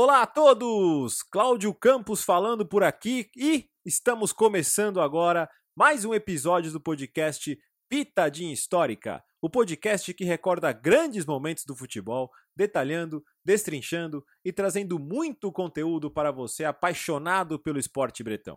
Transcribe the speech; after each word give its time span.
Olá 0.00 0.22
a 0.22 0.26
todos! 0.26 1.24
Cláudio 1.24 1.74
Campos 1.74 2.22
falando 2.22 2.64
por 2.64 2.84
aqui 2.84 3.28
e 3.36 3.68
estamos 3.84 4.32
começando 4.32 5.00
agora 5.00 5.50
mais 5.76 6.04
um 6.04 6.14
episódio 6.14 6.70
do 6.70 6.80
podcast 6.80 7.58
Pitadinha 7.88 8.52
Histórica, 8.52 9.20
o 9.42 9.50
podcast 9.50 10.14
que 10.14 10.22
recorda 10.22 10.70
grandes 10.70 11.26
momentos 11.26 11.64
do 11.64 11.74
futebol, 11.74 12.30
detalhando, 12.54 13.24
destrinchando 13.44 14.24
e 14.44 14.52
trazendo 14.52 15.00
muito 15.00 15.50
conteúdo 15.50 16.08
para 16.08 16.30
você 16.30 16.64
apaixonado 16.64 17.58
pelo 17.58 17.80
esporte 17.80 18.22
bretão. 18.22 18.56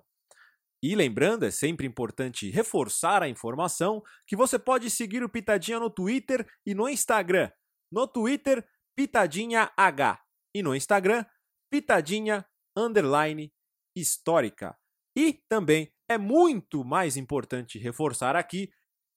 E 0.79 0.93
lembrando, 0.93 1.43
é 1.43 1.49
sempre 1.49 1.87
importante 1.87 2.51
reforçar 2.51 3.23
a 3.23 3.27
informação 3.27 4.03
que 4.27 4.35
você 4.35 4.59
pode 4.59 4.91
seguir 4.91 5.23
o 5.23 5.29
Pitadinha 5.29 5.79
no 5.79 5.89
Twitter 5.89 6.47
e 6.63 6.75
no 6.75 6.87
Instagram. 6.87 7.49
No 7.91 8.05
Twitter, 8.05 8.63
Pitadinha 8.95 9.71
H 9.75 10.21
e 10.53 10.61
no 10.61 10.75
Instagram, 10.75 11.25
Pitadinha 11.71 12.45
Underline 12.75 13.49
Histórica. 13.95 14.77
E 15.15 15.41
também 15.47 15.89
é 16.09 16.17
muito 16.17 16.83
mais 16.83 17.15
importante 17.15 17.79
reforçar 17.79 18.35
aqui 18.35 18.69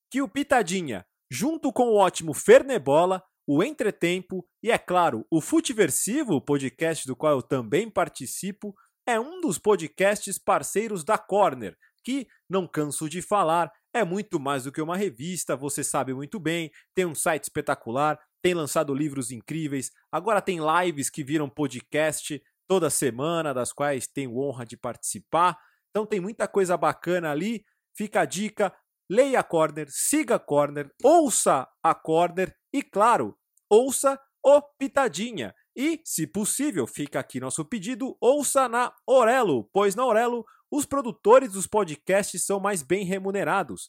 que 0.09 0.23
o 0.23 0.29
Pitadinha, 0.29 1.05
junto 1.29 1.73
com 1.73 1.89
o 1.89 1.97
ótimo 1.97 2.33
Fernebola, 2.33 3.21
o 3.45 3.63
Entretempo 3.63 4.47
e, 4.63 4.71
é 4.71 4.79
claro, 4.79 5.27
o 5.29 5.41
Futeversivo, 5.41 6.35
o 6.35 6.41
podcast 6.41 7.07
do 7.07 7.17
qual 7.17 7.33
eu 7.33 7.43
também 7.43 7.91
participo, 7.91 8.73
é 9.07 9.19
um 9.19 9.41
dos 9.41 9.59
podcasts 9.59 10.39
parceiros 10.39 11.05
da 11.05 11.19
Corner, 11.19 11.77
que, 12.05 12.29
não 12.49 12.69
canso 12.69 13.09
de 13.09 13.21
falar, 13.21 13.73
é 13.93 14.05
muito 14.05 14.39
mais 14.39 14.65
do 14.65 14.73
que 14.73 14.81
uma 14.81 14.97
revista, 14.97 15.57
você 15.57 15.83
sabe 15.83 16.15
muito 16.15 16.39
bem, 16.39 16.71
tem 16.95 17.05
um 17.05 17.15
site 17.15 17.45
espetacular, 17.45 18.19
tem 18.43 18.55
lançado 18.55 18.95
livros 18.95 19.31
incríveis, 19.31 19.91
agora 20.13 20.43
tem 20.43 20.59
lives 20.61 21.09
que 21.09 21.25
viram 21.25 21.49
podcast 21.49 22.43
toda 22.69 22.91
semana, 22.91 23.55
das 23.55 23.73
quais 23.73 24.07
tenho 24.07 24.39
honra 24.39 24.65
de 24.65 24.77
participar. 24.77 25.59
Então 25.91 26.07
tem 26.07 26.21
muita 26.21 26.49
coisa 26.49 26.77
bacana 26.77 27.31
ali. 27.31 27.65
Fica 27.97 28.23
a 28.23 28.25
dica, 28.25 28.75
leia 29.11 29.41
a 29.41 29.43
Corner, 29.43 29.87
siga 29.91 30.37
a 30.37 30.39
Corner, 30.39 30.91
ouça 31.03 31.69
a 31.83 31.95
Corner 31.95 32.55
e, 32.73 32.83
claro, 32.83 33.37
ouça 33.71 34.21
o 34.45 34.61
Pitadinha. 34.79 35.55
E, 35.77 36.01
se 36.05 36.27
possível, 36.27 36.87
fica 36.87 37.19
aqui 37.19 37.41
nosso 37.41 37.65
pedido, 37.65 38.17
ouça 38.21 38.69
na 38.69 38.93
Orelo, 39.07 39.69
pois 39.73 39.95
na 39.95 40.05
Orelo 40.05 40.45
os 40.71 40.85
produtores 40.85 41.53
dos 41.53 41.67
podcasts 41.67 42.45
são 42.45 42.59
mais 42.59 42.83
bem 42.83 43.05
remunerados. 43.05 43.89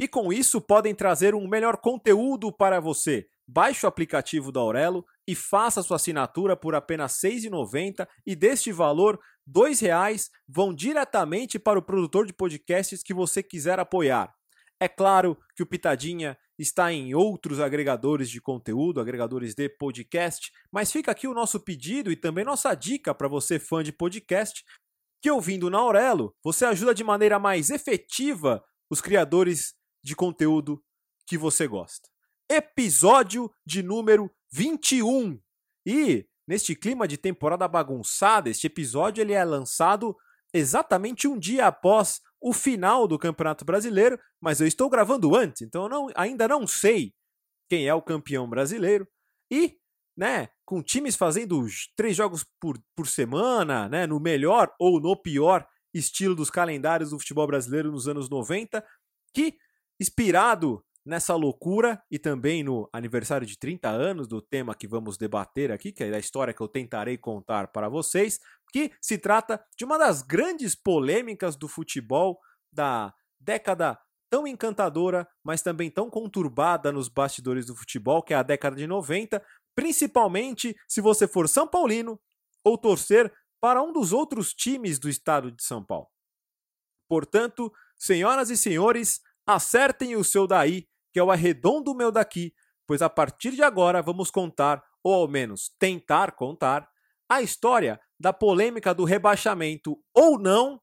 E 0.00 0.08
com 0.08 0.32
isso 0.32 0.60
podem 0.60 0.94
trazer 0.94 1.34
um 1.34 1.46
melhor 1.46 1.76
conteúdo 1.76 2.52
para 2.52 2.80
você. 2.80 3.28
Baixe 3.46 3.84
o 3.84 3.88
aplicativo 3.88 4.50
da 4.50 4.60
Aurelo 4.60 5.04
e 5.26 5.34
faça 5.34 5.82
sua 5.82 5.96
assinatura 5.96 6.56
por 6.56 6.74
apenas 6.74 7.22
R$ 7.22 7.30
6,90 7.30 8.06
e 8.26 8.34
deste 8.34 8.72
valor, 8.72 9.18
R$ 9.46 9.52
2,00 9.52 10.30
vão 10.48 10.74
diretamente 10.74 11.58
para 11.58 11.78
o 11.78 11.82
produtor 11.82 12.26
de 12.26 12.32
podcasts 12.32 13.02
que 13.02 13.12
você 13.12 13.42
quiser 13.42 13.78
apoiar. 13.78 14.34
É 14.80 14.88
claro 14.88 15.38
que 15.54 15.62
o 15.62 15.66
Pitadinha 15.66 16.36
está 16.58 16.92
em 16.92 17.14
outros 17.14 17.60
agregadores 17.60 18.30
de 18.30 18.40
conteúdo, 18.40 19.00
agregadores 19.00 19.54
de 19.54 19.68
podcast, 19.68 20.52
mas 20.70 20.90
fica 20.90 21.10
aqui 21.10 21.26
o 21.26 21.34
nosso 21.34 21.60
pedido 21.60 22.10
e 22.10 22.16
também 22.16 22.44
nossa 22.44 22.74
dica 22.74 23.14
para 23.14 23.28
você 23.28 23.58
fã 23.58 23.82
de 23.82 23.92
podcast, 23.92 24.64
que 25.22 25.30
ouvindo 25.30 25.70
na 25.70 25.78
Aurelo, 25.78 26.34
você 26.42 26.64
ajuda 26.64 26.94
de 26.94 27.02
maneira 27.02 27.38
mais 27.38 27.70
efetiva 27.70 28.64
os 28.90 29.00
criadores 29.00 29.74
de 30.02 30.14
conteúdo 30.14 30.82
que 31.26 31.38
você 31.38 31.66
gosta. 31.66 32.13
Episódio 32.56 33.50
de 33.66 33.82
número 33.82 34.30
21. 34.52 35.40
E 35.84 36.24
neste 36.46 36.76
clima 36.76 37.08
de 37.08 37.16
temporada 37.16 37.66
bagunçada, 37.66 38.48
este 38.48 38.68
episódio 38.68 39.20
ele 39.20 39.32
é 39.32 39.42
lançado 39.42 40.16
exatamente 40.52 41.26
um 41.26 41.36
dia 41.36 41.66
após 41.66 42.20
o 42.40 42.52
final 42.52 43.08
do 43.08 43.18
Campeonato 43.18 43.64
Brasileiro, 43.64 44.20
mas 44.40 44.60
eu 44.60 44.68
estou 44.68 44.88
gravando 44.88 45.34
antes, 45.34 45.62
então 45.62 45.82
eu 45.82 45.88
não, 45.88 46.08
ainda 46.14 46.46
não 46.46 46.64
sei 46.64 47.12
quem 47.68 47.88
é 47.88 47.94
o 47.94 48.00
campeão 48.00 48.48
brasileiro. 48.48 49.08
E, 49.50 49.76
né, 50.16 50.48
com 50.64 50.80
times 50.80 51.16
fazendo 51.16 51.66
três 51.96 52.16
jogos 52.16 52.46
por, 52.60 52.80
por 52.94 53.08
semana, 53.08 53.88
né, 53.88 54.06
no 54.06 54.20
melhor 54.20 54.72
ou 54.78 55.00
no 55.00 55.16
pior 55.16 55.66
estilo 55.92 56.36
dos 56.36 56.50
calendários 56.50 57.10
do 57.10 57.18
futebol 57.18 57.48
brasileiro 57.48 57.90
nos 57.90 58.06
anos 58.06 58.30
90, 58.30 58.84
que, 59.34 59.58
inspirado 60.00 60.84
nessa 61.04 61.34
loucura 61.34 62.02
e 62.10 62.18
também 62.18 62.62
no 62.62 62.88
aniversário 62.92 63.46
de 63.46 63.58
30 63.58 63.88
anos 63.90 64.26
do 64.26 64.40
tema 64.40 64.74
que 64.74 64.88
vamos 64.88 65.18
debater 65.18 65.70
aqui, 65.70 65.92
que 65.92 66.02
é 66.02 66.14
a 66.14 66.18
história 66.18 66.54
que 66.54 66.60
eu 66.60 66.68
tentarei 66.68 67.18
contar 67.18 67.68
para 67.68 67.88
vocês, 67.88 68.40
que 68.72 68.90
se 69.00 69.18
trata 69.18 69.62
de 69.76 69.84
uma 69.84 69.98
das 69.98 70.22
grandes 70.22 70.74
polêmicas 70.74 71.56
do 71.56 71.68
futebol 71.68 72.40
da 72.72 73.14
década 73.38 73.98
tão 74.30 74.46
encantadora, 74.46 75.28
mas 75.44 75.62
também 75.62 75.90
tão 75.90 76.10
conturbada 76.10 76.90
nos 76.90 77.08
bastidores 77.08 77.66
do 77.66 77.76
futebol, 77.76 78.22
que 78.22 78.34
é 78.34 78.36
a 78.36 78.42
década 78.42 78.74
de 78.74 78.86
90, 78.86 79.44
principalmente 79.76 80.74
se 80.88 81.00
você 81.00 81.28
for 81.28 81.48
São 81.48 81.68
Paulino 81.68 82.20
ou 82.64 82.78
torcer 82.78 83.32
para 83.60 83.82
um 83.82 83.92
dos 83.92 84.12
outros 84.12 84.52
times 84.52 84.98
do 84.98 85.08
estado 85.08 85.52
de 85.52 85.62
São 85.62 85.84
Paulo. 85.84 86.08
Portanto, 87.08 87.72
senhoras 87.96 88.50
e 88.50 88.56
senhores, 88.56 89.20
acertem 89.46 90.16
o 90.16 90.24
seu 90.24 90.46
daí, 90.46 90.88
que 91.14 91.20
o 91.20 91.30
arredondo 91.30 91.94
meu 91.94 92.10
daqui, 92.10 92.52
pois 92.84 93.00
a 93.00 93.08
partir 93.08 93.52
de 93.52 93.62
agora 93.62 94.02
vamos 94.02 94.32
contar, 94.32 94.84
ou 95.00 95.14
ao 95.14 95.28
menos 95.28 95.72
tentar 95.78 96.32
contar, 96.32 96.90
a 97.28 97.40
história 97.40 98.00
da 98.18 98.32
polêmica 98.32 98.92
do 98.92 99.04
rebaixamento 99.04 99.96
ou 100.12 100.36
não 100.36 100.80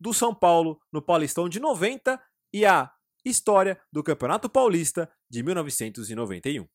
do 0.00 0.14
São 0.14 0.34
Paulo 0.34 0.80
no 0.90 1.02
Paulistão 1.02 1.50
de 1.50 1.60
90 1.60 2.18
e 2.50 2.64
a 2.64 2.90
história 3.26 3.78
do 3.92 4.02
Campeonato 4.02 4.48
Paulista 4.48 5.10
de 5.28 5.42
1991. 5.42 6.66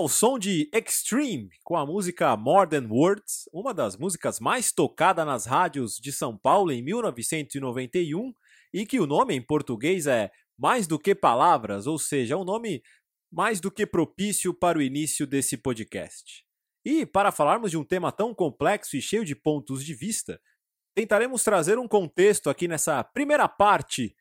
Ao 0.00 0.08
som 0.08 0.38
de 0.38 0.70
Extreme, 0.72 1.50
com 1.62 1.76
a 1.76 1.84
música 1.84 2.34
More 2.34 2.66
Than 2.66 2.88
Words, 2.88 3.50
uma 3.52 3.74
das 3.74 3.98
músicas 3.98 4.40
mais 4.40 4.72
tocadas 4.72 5.26
nas 5.26 5.44
rádios 5.44 5.96
de 5.96 6.10
São 6.10 6.38
Paulo 6.38 6.72
em 6.72 6.82
1991, 6.82 8.32
e 8.72 8.86
que 8.86 8.98
o 8.98 9.06
nome 9.06 9.34
em 9.34 9.42
português 9.42 10.06
é 10.06 10.30
Mais 10.56 10.86
do 10.86 10.98
que 10.98 11.14
Palavras, 11.14 11.86
ou 11.86 11.98
seja, 11.98 12.38
um 12.38 12.44
nome 12.44 12.82
mais 13.30 13.60
do 13.60 13.70
que 13.70 13.84
propício 13.84 14.54
para 14.54 14.78
o 14.78 14.82
início 14.82 15.26
desse 15.26 15.58
podcast. 15.58 16.46
E 16.82 17.04
para 17.04 17.30
falarmos 17.30 17.70
de 17.70 17.76
um 17.76 17.84
tema 17.84 18.10
tão 18.10 18.34
complexo 18.34 18.96
e 18.96 19.02
cheio 19.02 19.22
de 19.22 19.36
pontos 19.36 19.84
de 19.84 19.92
vista, 19.92 20.40
tentaremos 20.94 21.44
trazer 21.44 21.78
um 21.78 21.86
contexto 21.86 22.48
aqui 22.48 22.66
nessa 22.66 23.04
primeira 23.04 23.46
parte 23.46 24.16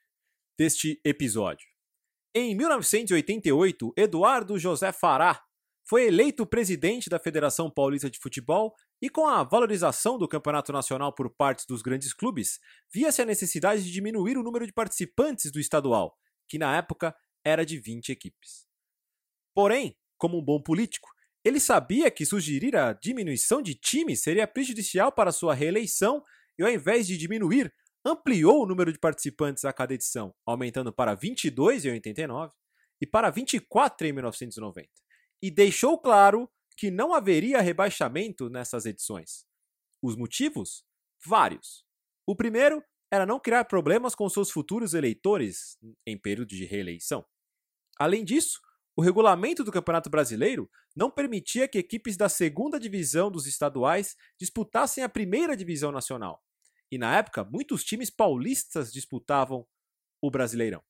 deste 0.57 0.99
episódio. 1.05 1.65
Em 2.35 2.53
1988, 2.53 3.93
Eduardo 3.95 4.59
José 4.59 4.91
Fará 4.91 5.41
foi 5.89 6.05
eleito 6.05 6.45
presidente 6.45 7.09
da 7.09 7.17
Federação 7.17 7.67
Paulista 7.67 8.11
de 8.11 8.19
Futebol 8.19 8.75
e, 9.01 9.09
com 9.09 9.25
a 9.25 9.43
valorização 9.43 10.19
do 10.19 10.27
campeonato 10.27 10.71
nacional 10.71 11.11
por 11.11 11.31
parte 11.31 11.65
dos 11.67 11.81
grandes 11.81 12.13
clubes, 12.13 12.59
via-se 12.93 13.23
a 13.23 13.25
necessidade 13.25 13.83
de 13.83 13.91
diminuir 13.91 14.37
o 14.37 14.43
número 14.43 14.67
de 14.67 14.71
participantes 14.71 15.51
do 15.51 15.59
estadual, 15.59 16.15
que 16.47 16.59
na 16.59 16.77
época 16.77 17.15
era 17.43 17.65
de 17.65 17.79
20 17.79 18.11
equipes. 18.11 18.67
Porém, 19.51 19.97
como 20.15 20.37
um 20.37 20.45
bom 20.45 20.61
político, 20.61 21.09
Ele 21.43 21.59
sabia 21.59 22.11
que 22.11 22.23
sugerir 22.23 22.75
a 22.75 22.93
diminuição 22.93 23.59
de 23.59 23.73
times 23.73 24.21
seria 24.21 24.45
prejudicial 24.45 25.11
para 25.11 25.31
sua 25.31 25.55
reeleição 25.55 26.23
e, 26.59 26.61
ao 26.61 26.69
invés 26.69 27.07
de 27.07 27.17
diminuir, 27.17 27.73
ampliou 28.05 28.61
o 28.61 28.67
número 28.67 28.93
de 28.93 28.99
participantes 28.99 29.65
a 29.65 29.73
cada 29.73 29.95
edição, 29.95 30.35
aumentando 30.45 30.93
para 30.93 31.15
22 31.15 31.85
em 31.85 31.93
89 31.93 32.53
e 33.01 33.07
para 33.07 33.31
24 33.31 34.05
em 34.05 34.13
1990, 34.13 34.87
e 35.41 35.49
deixou 35.49 35.97
claro 35.97 36.49
que 36.75 36.89
não 36.89 37.13
haveria 37.13 37.61
rebaixamento 37.61 38.49
nessas 38.49 38.85
edições. 38.85 39.45
Os 40.01 40.15
motivos? 40.15 40.85
Vários. 41.25 41.85
O 42.25 42.35
primeiro 42.35 42.83
era 43.11 43.25
não 43.25 43.39
criar 43.39 43.65
problemas 43.65 44.15
com 44.15 44.29
seus 44.29 44.51
futuros 44.51 44.93
eleitores 44.93 45.77
em 46.05 46.17
período 46.17 46.49
de 46.49 46.63
reeleição. 46.63 47.25
Além 47.97 48.23
disso, 48.23 48.61
o 48.95 49.01
regulamento 49.01 49.63
do 49.63 49.71
Campeonato 49.71 50.09
Brasileiro 50.09 50.69
não 50.95 51.09
permitia 51.09 51.67
que 51.67 51.77
equipes 51.77 52.17
da 52.17 52.29
segunda 52.29 52.79
divisão 52.79 53.31
dos 53.31 53.47
estaduais 53.47 54.15
disputassem 54.37 55.03
a 55.03 55.09
primeira 55.09 55.55
divisão 55.55 55.91
nacional. 55.91 56.43
E 56.91 56.97
na 56.97 57.17
época, 57.17 57.43
muitos 57.43 57.83
times 57.83 58.09
paulistas 58.09 58.91
disputavam 58.91 59.67
o 60.21 60.29
Brasileirão. 60.29 60.83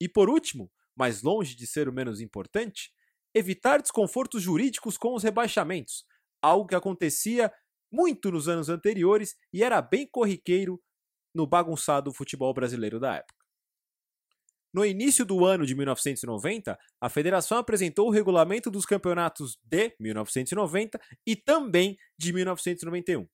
E 0.00 0.08
por 0.08 0.28
último, 0.28 0.72
mais 0.96 1.22
longe 1.22 1.54
de 1.54 1.66
ser 1.66 1.88
o 1.88 1.92
menos 1.92 2.20
importante, 2.20 2.92
evitar 3.34 3.80
desconfortos 3.80 4.42
jurídicos 4.42 4.96
com 4.96 5.14
os 5.14 5.22
rebaixamentos, 5.22 6.04
algo 6.42 6.66
que 6.66 6.74
acontecia 6.74 7.52
muito 7.92 8.30
nos 8.30 8.48
anos 8.48 8.68
anteriores 8.68 9.36
e 9.52 9.62
era 9.62 9.80
bem 9.82 10.06
corriqueiro 10.06 10.80
no 11.34 11.46
bagunçado 11.46 12.12
futebol 12.12 12.52
brasileiro 12.54 12.98
da 12.98 13.16
época. 13.16 13.40
No 14.72 14.84
início 14.84 15.24
do 15.24 15.44
ano 15.44 15.66
de 15.66 15.74
1990, 15.74 16.78
a 17.00 17.08
federação 17.08 17.58
apresentou 17.58 18.06
o 18.06 18.10
regulamento 18.10 18.70
dos 18.70 18.86
campeonatos 18.86 19.58
de 19.64 19.96
1990 19.98 21.00
e 21.26 21.34
também 21.34 21.98
de 22.16 22.32
1991. 22.32 23.28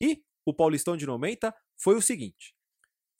E 0.00 0.24
o 0.44 0.52
Paulistão 0.52 0.96
de 0.96 1.06
90 1.06 1.54
foi 1.76 1.94
o 1.94 2.02
seguinte: 2.02 2.54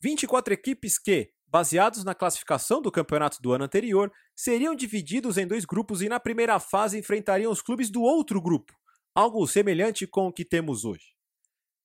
24 0.01 0.53
equipes 0.53 0.99
que, 0.99 1.31
baseados 1.47 2.03
na 2.03 2.15
classificação 2.15 2.81
do 2.81 2.91
campeonato 2.91 3.41
do 3.41 3.53
ano 3.53 3.65
anterior, 3.65 4.11
seriam 4.35 4.75
divididos 4.75 5.37
em 5.37 5.47
dois 5.47 5.65
grupos 5.65 6.01
e 6.01 6.09
na 6.09 6.19
primeira 6.19 6.59
fase 6.59 6.97
enfrentariam 6.97 7.51
os 7.51 7.61
clubes 7.61 7.89
do 7.89 8.01
outro 8.01 8.41
grupo, 8.41 8.73
algo 9.13 9.45
semelhante 9.47 10.05
com 10.05 10.27
o 10.27 10.33
que 10.33 10.43
temos 10.43 10.83
hoje. 10.83 11.15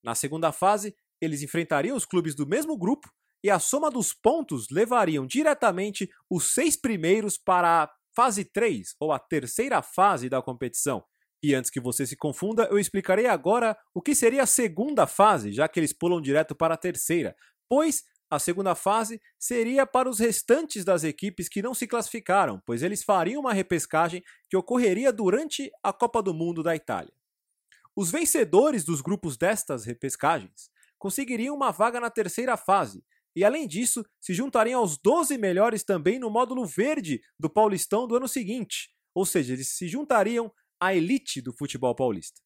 Na 0.02 0.14
segunda 0.14 0.50
fase, 0.50 0.94
eles 1.20 1.42
enfrentariam 1.42 1.96
os 1.96 2.04
clubes 2.04 2.34
do 2.34 2.46
mesmo 2.46 2.76
grupo 2.76 3.10
e 3.42 3.50
a 3.50 3.58
soma 3.58 3.90
dos 3.90 4.12
pontos 4.12 4.68
levariam 4.70 5.26
diretamente 5.26 6.10
os 6.28 6.52
seis 6.52 6.76
primeiros 6.76 7.38
para 7.38 7.84
a 7.84 7.90
fase 8.14 8.44
3, 8.44 8.96
ou 8.98 9.12
a 9.12 9.18
terceira 9.18 9.80
fase 9.82 10.28
da 10.28 10.42
competição. 10.42 11.04
E 11.42 11.54
antes 11.54 11.70
que 11.70 11.80
você 11.80 12.06
se 12.06 12.16
confunda, 12.16 12.68
eu 12.70 12.78
explicarei 12.78 13.26
agora 13.26 13.76
o 13.94 14.02
que 14.02 14.14
seria 14.14 14.42
a 14.42 14.46
segunda 14.46 15.06
fase, 15.06 15.52
já 15.52 15.66
que 15.68 15.80
eles 15.80 15.92
pulam 15.92 16.20
direto 16.20 16.54
para 16.54 16.74
a 16.74 16.76
terceira, 16.76 17.34
pois 17.68 18.02
a 18.30 18.38
segunda 18.38 18.76
fase 18.76 19.20
seria 19.36 19.84
para 19.84 20.08
os 20.08 20.20
restantes 20.20 20.84
das 20.84 21.02
equipes 21.02 21.48
que 21.48 21.60
não 21.60 21.74
se 21.74 21.86
classificaram, 21.86 22.62
pois 22.64 22.82
eles 22.82 23.02
fariam 23.02 23.40
uma 23.40 23.52
repescagem 23.52 24.22
que 24.48 24.56
ocorreria 24.56 25.12
durante 25.12 25.68
a 25.82 25.92
Copa 25.92 26.22
do 26.22 26.32
Mundo 26.32 26.62
da 26.62 26.76
Itália. 26.76 27.12
Os 27.96 28.10
vencedores 28.10 28.84
dos 28.84 29.00
grupos 29.00 29.36
destas 29.36 29.84
repescagens 29.84 30.70
conseguiriam 30.96 31.56
uma 31.56 31.72
vaga 31.72 31.98
na 31.98 32.08
terceira 32.08 32.56
fase, 32.56 33.04
e 33.34 33.44
além 33.44 33.66
disso, 33.66 34.04
se 34.20 34.32
juntariam 34.32 34.80
aos 34.80 34.96
12 34.96 35.36
melhores 35.36 35.82
também 35.82 36.18
no 36.18 36.30
módulo 36.30 36.64
verde 36.64 37.20
do 37.38 37.50
Paulistão 37.50 38.06
do 38.06 38.16
ano 38.16 38.28
seguinte, 38.28 38.90
ou 39.12 39.26
seja, 39.26 39.54
eles 39.54 39.70
se 39.70 39.88
juntariam 39.88 40.52
à 40.80 40.94
elite 40.94 41.40
do 41.40 41.52
futebol 41.52 41.94
paulista. 41.94 42.40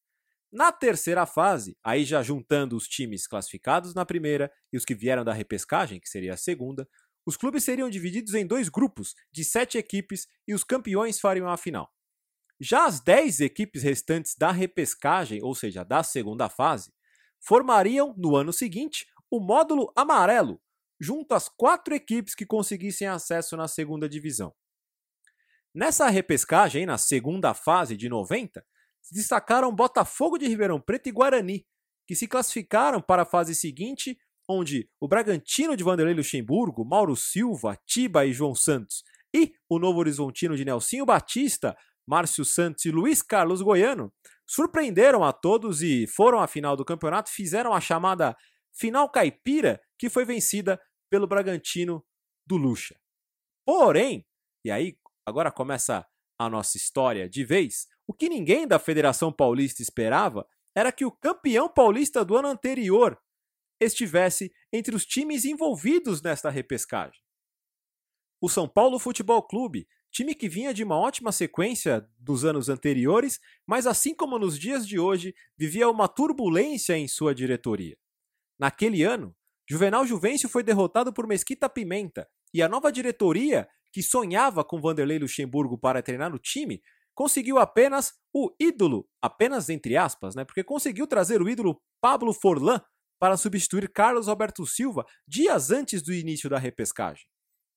Na 0.54 0.70
terceira 0.70 1.26
fase, 1.26 1.76
aí 1.82 2.04
já 2.04 2.22
juntando 2.22 2.76
os 2.76 2.86
times 2.86 3.26
classificados 3.26 3.92
na 3.92 4.06
primeira 4.06 4.52
e 4.72 4.76
os 4.76 4.84
que 4.84 4.94
vieram 4.94 5.24
da 5.24 5.32
repescagem, 5.32 5.98
que 5.98 6.08
seria 6.08 6.34
a 6.34 6.36
segunda, 6.36 6.88
os 7.26 7.36
clubes 7.36 7.64
seriam 7.64 7.90
divididos 7.90 8.34
em 8.34 8.46
dois 8.46 8.68
grupos 8.68 9.16
de 9.32 9.44
sete 9.44 9.78
equipes 9.78 10.28
e 10.46 10.54
os 10.54 10.62
campeões 10.62 11.18
fariam 11.18 11.48
a 11.48 11.56
final. 11.56 11.92
Já 12.60 12.86
as 12.86 13.00
dez 13.00 13.40
equipes 13.40 13.82
restantes 13.82 14.36
da 14.36 14.52
repescagem, 14.52 15.42
ou 15.42 15.56
seja, 15.56 15.82
da 15.82 16.04
segunda 16.04 16.48
fase, 16.48 16.94
formariam, 17.40 18.14
no 18.16 18.36
ano 18.36 18.52
seguinte, 18.52 19.08
o 19.28 19.40
módulo 19.40 19.92
amarelo, 19.96 20.62
junto 21.00 21.34
às 21.34 21.48
quatro 21.48 21.96
equipes 21.96 22.32
que 22.32 22.46
conseguissem 22.46 23.08
acesso 23.08 23.56
na 23.56 23.66
segunda 23.66 24.08
divisão. 24.08 24.54
Nessa 25.74 26.08
repescagem, 26.08 26.86
na 26.86 26.96
segunda 26.96 27.54
fase 27.54 27.96
de 27.96 28.08
90, 28.08 28.64
destacaram 29.10 29.74
Botafogo 29.74 30.38
de 30.38 30.46
Ribeirão 30.46 30.80
Preto 30.80 31.08
e 31.08 31.12
Guarani, 31.12 31.66
que 32.06 32.14
se 32.14 32.26
classificaram 32.26 33.00
para 33.00 33.22
a 33.22 33.26
fase 33.26 33.54
seguinte, 33.54 34.18
onde 34.48 34.88
o 35.00 35.08
Bragantino 35.08 35.76
de 35.76 35.84
Vanderlei 35.84 36.14
Luxemburgo, 36.14 36.84
Mauro 36.84 37.16
Silva, 37.16 37.78
Tiba 37.86 38.26
e 38.26 38.32
João 38.32 38.54
Santos 38.54 39.02
e 39.34 39.52
o 39.68 39.78
Novo 39.78 39.98
Horizontino 39.98 40.56
de 40.56 40.64
Nelsinho 40.64 41.04
Batista, 41.04 41.76
Márcio 42.06 42.44
Santos 42.44 42.84
e 42.84 42.90
Luiz 42.90 43.22
Carlos 43.22 43.62
Goiano 43.62 44.12
surpreenderam 44.46 45.24
a 45.24 45.32
todos 45.32 45.82
e 45.82 46.06
foram 46.06 46.38
à 46.38 46.46
final 46.46 46.76
do 46.76 46.84
campeonato, 46.84 47.30
fizeram 47.30 47.72
a 47.72 47.80
chamada 47.80 48.36
final 48.72 49.08
caipira, 49.08 49.80
que 49.98 50.10
foi 50.10 50.24
vencida 50.24 50.80
pelo 51.10 51.26
Bragantino 51.26 52.04
do 52.46 52.56
Lucha. 52.56 52.96
Porém, 53.66 54.26
e 54.64 54.70
aí 54.70 54.98
agora 55.26 55.50
começa 55.50 56.06
a 56.38 56.50
nossa 56.50 56.76
história 56.76 57.28
de 57.28 57.44
vez, 57.44 57.86
o 58.06 58.12
que 58.12 58.28
ninguém 58.28 58.66
da 58.66 58.78
Federação 58.78 59.32
Paulista 59.32 59.82
esperava 59.82 60.46
era 60.74 60.92
que 60.92 61.04
o 61.04 61.12
campeão 61.12 61.68
paulista 61.68 62.24
do 62.24 62.36
ano 62.36 62.48
anterior 62.48 63.18
estivesse 63.80 64.52
entre 64.72 64.94
os 64.94 65.04
times 65.04 65.44
envolvidos 65.44 66.22
nesta 66.22 66.50
repescagem. 66.50 67.20
O 68.40 68.48
São 68.48 68.68
Paulo 68.68 68.98
Futebol 68.98 69.42
Clube 69.42 69.86
time 70.14 70.32
que 70.32 70.48
vinha 70.48 70.72
de 70.72 70.84
uma 70.84 70.96
ótima 70.96 71.32
sequência 71.32 72.08
dos 72.16 72.44
anos 72.44 72.68
anteriores, 72.68 73.40
mas 73.66 73.84
assim 73.84 74.14
como 74.14 74.38
nos 74.38 74.56
dias 74.56 74.86
de 74.86 74.96
hoje, 74.96 75.34
vivia 75.58 75.90
uma 75.90 76.06
turbulência 76.06 76.96
em 76.96 77.08
sua 77.08 77.34
diretoria. 77.34 77.98
Naquele 78.56 79.02
ano, 79.02 79.34
Juvenal 79.68 80.06
Juvencio 80.06 80.48
foi 80.48 80.62
derrotado 80.62 81.12
por 81.12 81.26
Mesquita 81.26 81.68
Pimenta 81.68 82.28
e 82.52 82.62
a 82.62 82.68
nova 82.68 82.92
diretoria, 82.92 83.68
que 83.92 84.04
sonhava 84.04 84.62
com 84.62 84.80
Vanderlei 84.80 85.18
Luxemburgo 85.18 85.76
para 85.76 86.00
treinar 86.00 86.32
o 86.32 86.38
time, 86.38 86.80
conseguiu 87.14 87.58
apenas 87.58 88.12
o 88.32 88.54
ídolo, 88.58 89.08
apenas 89.22 89.68
entre 89.68 89.96
aspas, 89.96 90.34
né? 90.34 90.44
Porque 90.44 90.64
conseguiu 90.64 91.06
trazer 91.06 91.40
o 91.40 91.48
ídolo 91.48 91.80
Pablo 92.00 92.32
Forlan 92.32 92.80
para 93.18 93.36
substituir 93.36 93.90
Carlos 93.90 94.26
Roberto 94.26 94.66
Silva 94.66 95.06
dias 95.26 95.70
antes 95.70 96.02
do 96.02 96.12
início 96.12 96.50
da 96.50 96.58
repescagem. 96.58 97.26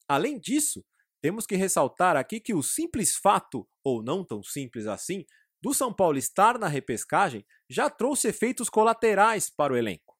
Além 0.08 0.39
disso, 0.39 0.84
temos 1.22 1.46
que 1.46 1.56
ressaltar 1.56 2.15
aqui 2.15 2.39
que 2.39 2.53
o 2.53 2.63
simples 2.63 3.15
fato, 3.15 3.67
ou 3.84 4.03
não 4.03 4.24
tão 4.24 4.44
simples 4.44 4.88
assim, 4.88 5.25
do 5.62 5.74
São 5.74 5.94
Paulo 5.94 6.17
estar 6.17 6.58
na 6.60 6.67
repescagem 6.67 7.46
já 7.70 7.89
trouxe 7.89 8.27
efeitos 8.27 8.70
colaterais 8.70 9.50
para 9.50 9.74
o 9.74 9.77
elenco. 9.77 10.15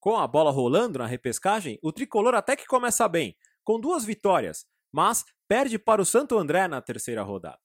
Com 0.00 0.16
a 0.16 0.26
bola 0.26 0.50
rolando 0.50 0.98
na 0.98 1.06
repescagem, 1.06 1.78
o 1.82 1.92
tricolor 1.92 2.34
até 2.34 2.56
que 2.56 2.66
começa 2.66 3.08
bem, 3.08 3.36
com 3.62 3.80
duas 3.80 4.04
vitórias, 4.04 4.66
mas 4.92 5.24
perde 5.48 5.78
para 5.78 6.02
o 6.02 6.04
Santo 6.04 6.38
André 6.38 6.68
na 6.68 6.80
terceira 6.80 7.22
rodada. 7.22 7.58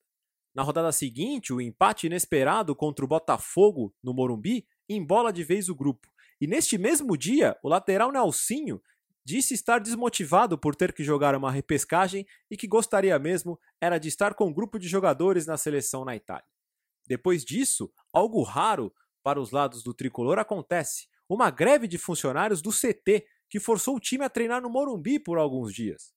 Na 0.54 0.64
rodada 0.64 0.92
seguinte, 0.92 1.54
o 1.54 1.62
empate 1.62 2.08
inesperado 2.08 2.76
contra 2.76 3.06
o 3.06 3.08
Botafogo 3.08 3.94
no 4.04 4.14
Morumbi 4.14 4.68
embola 4.88 5.32
de 5.32 5.44
vez 5.44 5.70
o 5.70 5.76
grupo. 5.76 6.08
E 6.42 6.48
neste 6.48 6.78
mesmo 6.78 7.16
dia, 7.16 7.58
o 7.62 7.70
lateral 7.70 8.12
Nelsinho 8.12 8.82
disse 9.24 9.54
estar 9.54 9.80
desmotivado 9.80 10.58
por 10.58 10.76
ter 10.76 10.92
que 10.92 11.04
jogar 11.04 11.36
uma 11.36 11.52
repescagem 11.52 12.26
e 12.50 12.58
que 12.58 12.68
gostaria 12.68 13.18
mesmo 13.20 13.60
era 13.80 14.00
de 14.00 14.08
estar 14.08 14.34
com 14.34 14.48
um 14.48 14.54
grupo 14.54 14.80
de 14.80 14.88
jogadores 14.88 15.46
na 15.46 15.58
seleção 15.58 16.04
na 16.04 16.16
Itália. 16.16 16.48
Depois 17.06 17.44
disso, 17.46 17.92
algo 18.12 18.42
raro 18.42 18.94
para 19.22 19.40
os 19.40 19.52
lados 19.52 19.84
do 19.84 19.94
tricolor 19.94 20.40
acontece: 20.40 21.08
uma 21.28 21.52
greve 21.52 21.88
de 21.88 21.98
funcionários 21.98 22.62
do 22.62 22.72
CT 22.72 23.26
que 23.50 23.60
forçou 23.60 23.96
o 23.96 24.00
time 24.00 24.24
a 24.24 24.30
treinar 24.30 24.62
no 24.62 24.70
Morumbi 24.70 25.20
por 25.20 25.38
alguns 25.38 25.74
dias. 25.74 26.14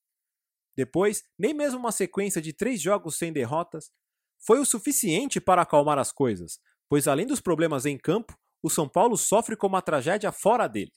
Depois, 0.75 1.23
nem 1.37 1.53
mesmo 1.53 1.79
uma 1.79 1.91
sequência 1.91 2.41
de 2.41 2.51
três 2.51 2.81
jogos 2.81 3.15
sem 3.15 3.31
derrotas 3.31 3.91
foi 4.45 4.59
o 4.59 4.65
suficiente 4.65 5.39
para 5.39 5.61
acalmar 5.61 5.97
as 5.97 6.11
coisas, 6.11 6.59
pois 6.89 7.07
além 7.07 7.25
dos 7.25 7.41
problemas 7.41 7.85
em 7.85 7.97
campo, 7.97 8.37
o 8.61 8.69
São 8.69 8.87
Paulo 8.87 9.17
sofre 9.17 9.55
com 9.55 9.67
uma 9.67 9.81
tragédia 9.81 10.31
fora 10.31 10.67
dele 10.67 10.91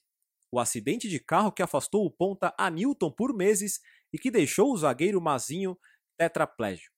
o 0.51 0.59
acidente 0.59 1.09
de 1.09 1.19
carro 1.19 1.51
que 1.51 1.61
afastou 1.61 2.05
o 2.05 2.11
ponta 2.11 2.53
Anilton 2.57 3.11
por 3.11 3.33
meses 3.33 3.79
e 4.13 4.17
que 4.17 4.31
deixou 4.31 4.71
o 4.71 4.77
zagueiro 4.77 5.21
Mazinho 5.21 5.77
tetraplégico. 6.17 6.95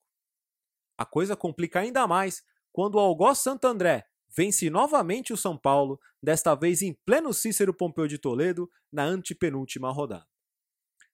A 0.98 1.06
coisa 1.06 1.36
complica 1.36 1.80
ainda 1.80 2.06
mais 2.08 2.44
quando 2.72 2.96
o 2.96 3.00
Algoz 3.00 3.40
Santo 3.40 3.66
André 3.66 4.06
vence 4.36 4.70
novamente 4.70 5.34
o 5.34 5.38
São 5.38 5.58
Paulo, 5.58 6.00
desta 6.22 6.54
vez 6.54 6.82
em 6.82 6.94
pleno 7.06 7.34
Cícero 7.34 7.74
Pompeu 7.74 8.08
de 8.08 8.20
Toledo, 8.20 8.70
na 8.92 9.04
antepenúltima 9.04 9.92
rodada. 9.92 10.28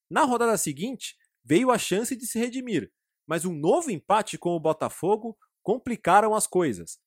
Na 0.09 0.23
rodada 0.23 0.57
seguinte, 0.57 1.15
veio 1.43 1.71
a 1.71 1.77
chance 1.77 2.15
de 2.15 2.27
se 2.27 2.37
redimir, 2.37 2.91
mas 3.27 3.45
um 3.45 3.53
novo 3.53 3.91
empate 3.91 4.37
com 4.37 4.55
o 4.55 4.59
Botafogo 4.59 5.37
complicaram 5.63 6.35
as 6.35 6.45
coisas. 6.45 6.99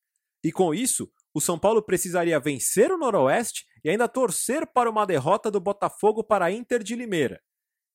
E 0.43 0.53
com 0.53 0.75
isso, 0.75 1.11
o 1.35 1.41
São 1.41 1.59
Paulo 1.59 1.83
precisaria 1.83 2.39
vencer 2.41 2.91
o 2.91 2.99
Noroeste 2.99 3.67
e 3.85 3.91
ainda 3.91 4.09
torcer 4.09 4.67
para 4.67 4.91
uma 4.91 5.07
derrota 5.07 5.51
do 5.51 5.61
Botafogo 5.61 6.23
para 6.25 6.47
a 6.47 6.53
Inter 6.53 6.83
de 6.83 6.95
Limeira. 6.95 7.41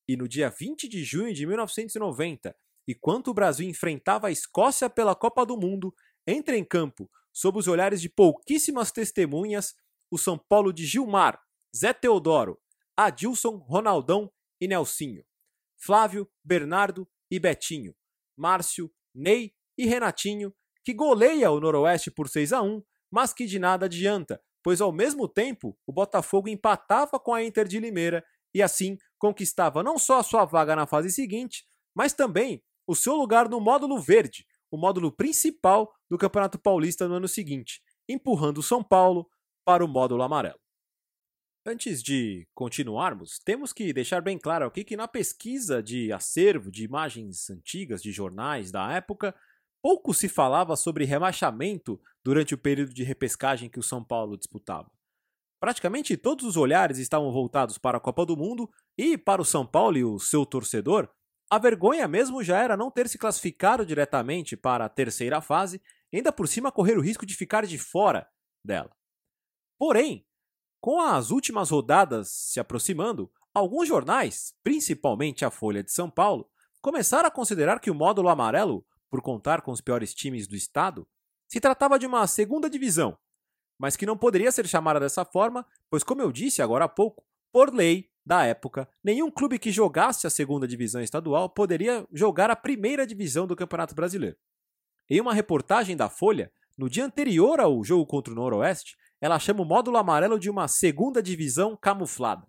E 0.08 0.16
no 0.16 0.28
dia 0.28 0.50
20 0.50 0.88
de 0.88 1.02
junho 1.02 1.32
de 1.32 1.46
1990, 1.46 2.54
enquanto 2.86 3.28
o 3.28 3.34
Brasil 3.34 3.68
enfrentava 3.68 4.28
a 4.28 4.30
Escócia 4.30 4.88
pela 4.90 5.14
Copa 5.14 5.44
do 5.44 5.56
Mundo, 5.56 5.94
entra 6.26 6.56
em 6.56 6.64
campo, 6.64 7.10
sob 7.32 7.58
os 7.58 7.66
olhares 7.66 8.00
de 8.00 8.08
pouquíssimas 8.08 8.92
testemunhas, 8.92 9.74
o 10.10 10.18
São 10.18 10.38
Paulo 10.38 10.72
de 10.72 10.86
Gilmar, 10.86 11.40
Zé 11.74 11.92
Teodoro, 11.92 12.60
Adilson, 12.96 13.56
Ronaldão 13.56 14.30
e 14.60 14.68
Nelsinho, 14.68 15.24
Flávio, 15.76 16.30
Bernardo 16.44 17.08
e 17.30 17.40
Betinho, 17.40 17.94
Márcio, 18.36 18.90
Ney 19.14 19.52
e 19.76 19.86
Renatinho, 19.86 20.54
que 20.84 20.92
goleia 20.92 21.50
o 21.50 21.60
Noroeste 21.60 22.10
por 22.10 22.28
6 22.28 22.52
a 22.52 22.62
1, 22.62 22.82
mas 23.10 23.32
que 23.32 23.46
de 23.46 23.58
nada 23.58 23.86
adianta, 23.86 24.40
pois 24.62 24.80
ao 24.80 24.92
mesmo 24.92 25.28
tempo 25.28 25.76
o 25.86 25.92
Botafogo 25.92 26.48
empatava 26.48 27.18
com 27.18 27.32
a 27.32 27.42
Inter 27.42 27.66
de 27.66 27.78
Limeira 27.78 28.24
e 28.54 28.62
assim 28.62 28.96
conquistava 29.18 29.82
não 29.82 29.98
só 29.98 30.20
a 30.20 30.22
sua 30.22 30.44
vaga 30.44 30.76
na 30.76 30.86
fase 30.86 31.10
seguinte, 31.10 31.64
mas 31.94 32.12
também 32.12 32.62
o 32.86 32.94
seu 32.94 33.14
lugar 33.14 33.48
no 33.48 33.60
módulo 33.60 33.98
verde, 34.00 34.46
o 34.70 34.76
módulo 34.76 35.10
principal 35.10 35.92
do 36.10 36.18
Campeonato 36.18 36.58
Paulista 36.58 37.08
no 37.08 37.14
ano 37.14 37.28
seguinte, 37.28 37.80
empurrando 38.08 38.58
o 38.58 38.62
São 38.62 38.82
Paulo 38.82 39.28
para 39.64 39.84
o 39.84 39.88
módulo 39.88 40.22
amarelo. 40.22 40.63
Antes 41.66 42.02
de 42.02 42.46
continuarmos, 42.54 43.38
temos 43.38 43.72
que 43.72 43.90
deixar 43.90 44.20
bem 44.20 44.38
claro 44.38 44.66
aqui 44.66 44.84
que 44.84 44.98
na 44.98 45.08
pesquisa 45.08 45.82
de 45.82 46.12
acervo 46.12 46.70
de 46.70 46.84
imagens 46.84 47.48
antigas 47.48 48.02
de 48.02 48.12
jornais 48.12 48.70
da 48.70 48.92
época, 48.92 49.34
pouco 49.82 50.12
se 50.12 50.28
falava 50.28 50.76
sobre 50.76 51.06
rebaixamento 51.06 51.98
durante 52.22 52.54
o 52.54 52.58
período 52.58 52.92
de 52.92 53.02
repescagem 53.02 53.70
que 53.70 53.78
o 53.78 53.82
São 53.82 54.04
Paulo 54.04 54.36
disputava. 54.36 54.90
Praticamente 55.58 56.18
todos 56.18 56.44
os 56.44 56.58
olhares 56.58 56.98
estavam 56.98 57.32
voltados 57.32 57.78
para 57.78 57.96
a 57.96 58.00
Copa 58.00 58.26
do 58.26 58.36
Mundo 58.36 58.70
e 58.98 59.16
para 59.16 59.40
o 59.40 59.44
São 59.44 59.66
Paulo 59.66 59.96
e 59.96 60.04
o 60.04 60.18
seu 60.18 60.44
torcedor, 60.44 61.08
a 61.50 61.58
vergonha 61.58 62.06
mesmo 62.06 62.42
já 62.42 62.62
era 62.62 62.76
não 62.76 62.90
ter 62.90 63.08
se 63.08 63.16
classificado 63.16 63.86
diretamente 63.86 64.54
para 64.54 64.84
a 64.84 64.88
terceira 64.88 65.40
fase, 65.40 65.80
ainda 66.12 66.30
por 66.30 66.46
cima 66.46 66.70
correr 66.70 66.98
o 66.98 67.00
risco 67.00 67.24
de 67.24 67.34
ficar 67.34 67.64
de 67.64 67.78
fora 67.78 68.28
dela. 68.62 68.94
Porém, 69.78 70.26
com 70.84 71.00
as 71.00 71.30
últimas 71.30 71.70
rodadas 71.70 72.28
se 72.28 72.60
aproximando, 72.60 73.32
alguns 73.54 73.88
jornais, 73.88 74.54
principalmente 74.62 75.42
a 75.42 75.50
Folha 75.50 75.82
de 75.82 75.90
São 75.90 76.10
Paulo, 76.10 76.46
começaram 76.82 77.26
a 77.26 77.30
considerar 77.30 77.80
que 77.80 77.90
o 77.90 77.94
módulo 77.94 78.28
amarelo, 78.28 78.84
por 79.08 79.22
contar 79.22 79.62
com 79.62 79.72
os 79.72 79.80
piores 79.80 80.12
times 80.12 80.46
do 80.46 80.54
estado, 80.54 81.08
se 81.48 81.58
tratava 81.58 81.98
de 81.98 82.04
uma 82.04 82.26
segunda 82.26 82.68
divisão, 82.68 83.16
mas 83.78 83.96
que 83.96 84.04
não 84.04 84.14
poderia 84.14 84.52
ser 84.52 84.68
chamada 84.68 85.00
dessa 85.00 85.24
forma, 85.24 85.66
pois, 85.88 86.04
como 86.04 86.20
eu 86.20 86.30
disse 86.30 86.60
agora 86.60 86.84
há 86.84 86.88
pouco, 86.88 87.24
por 87.50 87.72
lei 87.72 88.10
da 88.22 88.44
época, 88.44 88.86
nenhum 89.02 89.30
clube 89.30 89.58
que 89.58 89.72
jogasse 89.72 90.26
a 90.26 90.30
segunda 90.30 90.68
divisão 90.68 91.00
estadual 91.00 91.48
poderia 91.48 92.06
jogar 92.12 92.50
a 92.50 92.56
primeira 92.56 93.06
divisão 93.06 93.46
do 93.46 93.56
Campeonato 93.56 93.94
Brasileiro. 93.94 94.36
Em 95.08 95.18
uma 95.18 95.32
reportagem 95.32 95.96
da 95.96 96.10
Folha, 96.10 96.52
no 96.76 96.90
dia 96.90 97.06
anterior 97.06 97.58
ao 97.58 97.82
jogo 97.82 98.04
contra 98.04 98.34
o 98.34 98.36
Noroeste, 98.36 98.98
ela 99.24 99.38
chama 99.38 99.62
o 99.62 99.64
módulo 99.64 99.96
amarelo 99.96 100.38
de 100.38 100.50
uma 100.50 100.68
segunda 100.68 101.22
divisão 101.22 101.74
camuflada. 101.74 102.46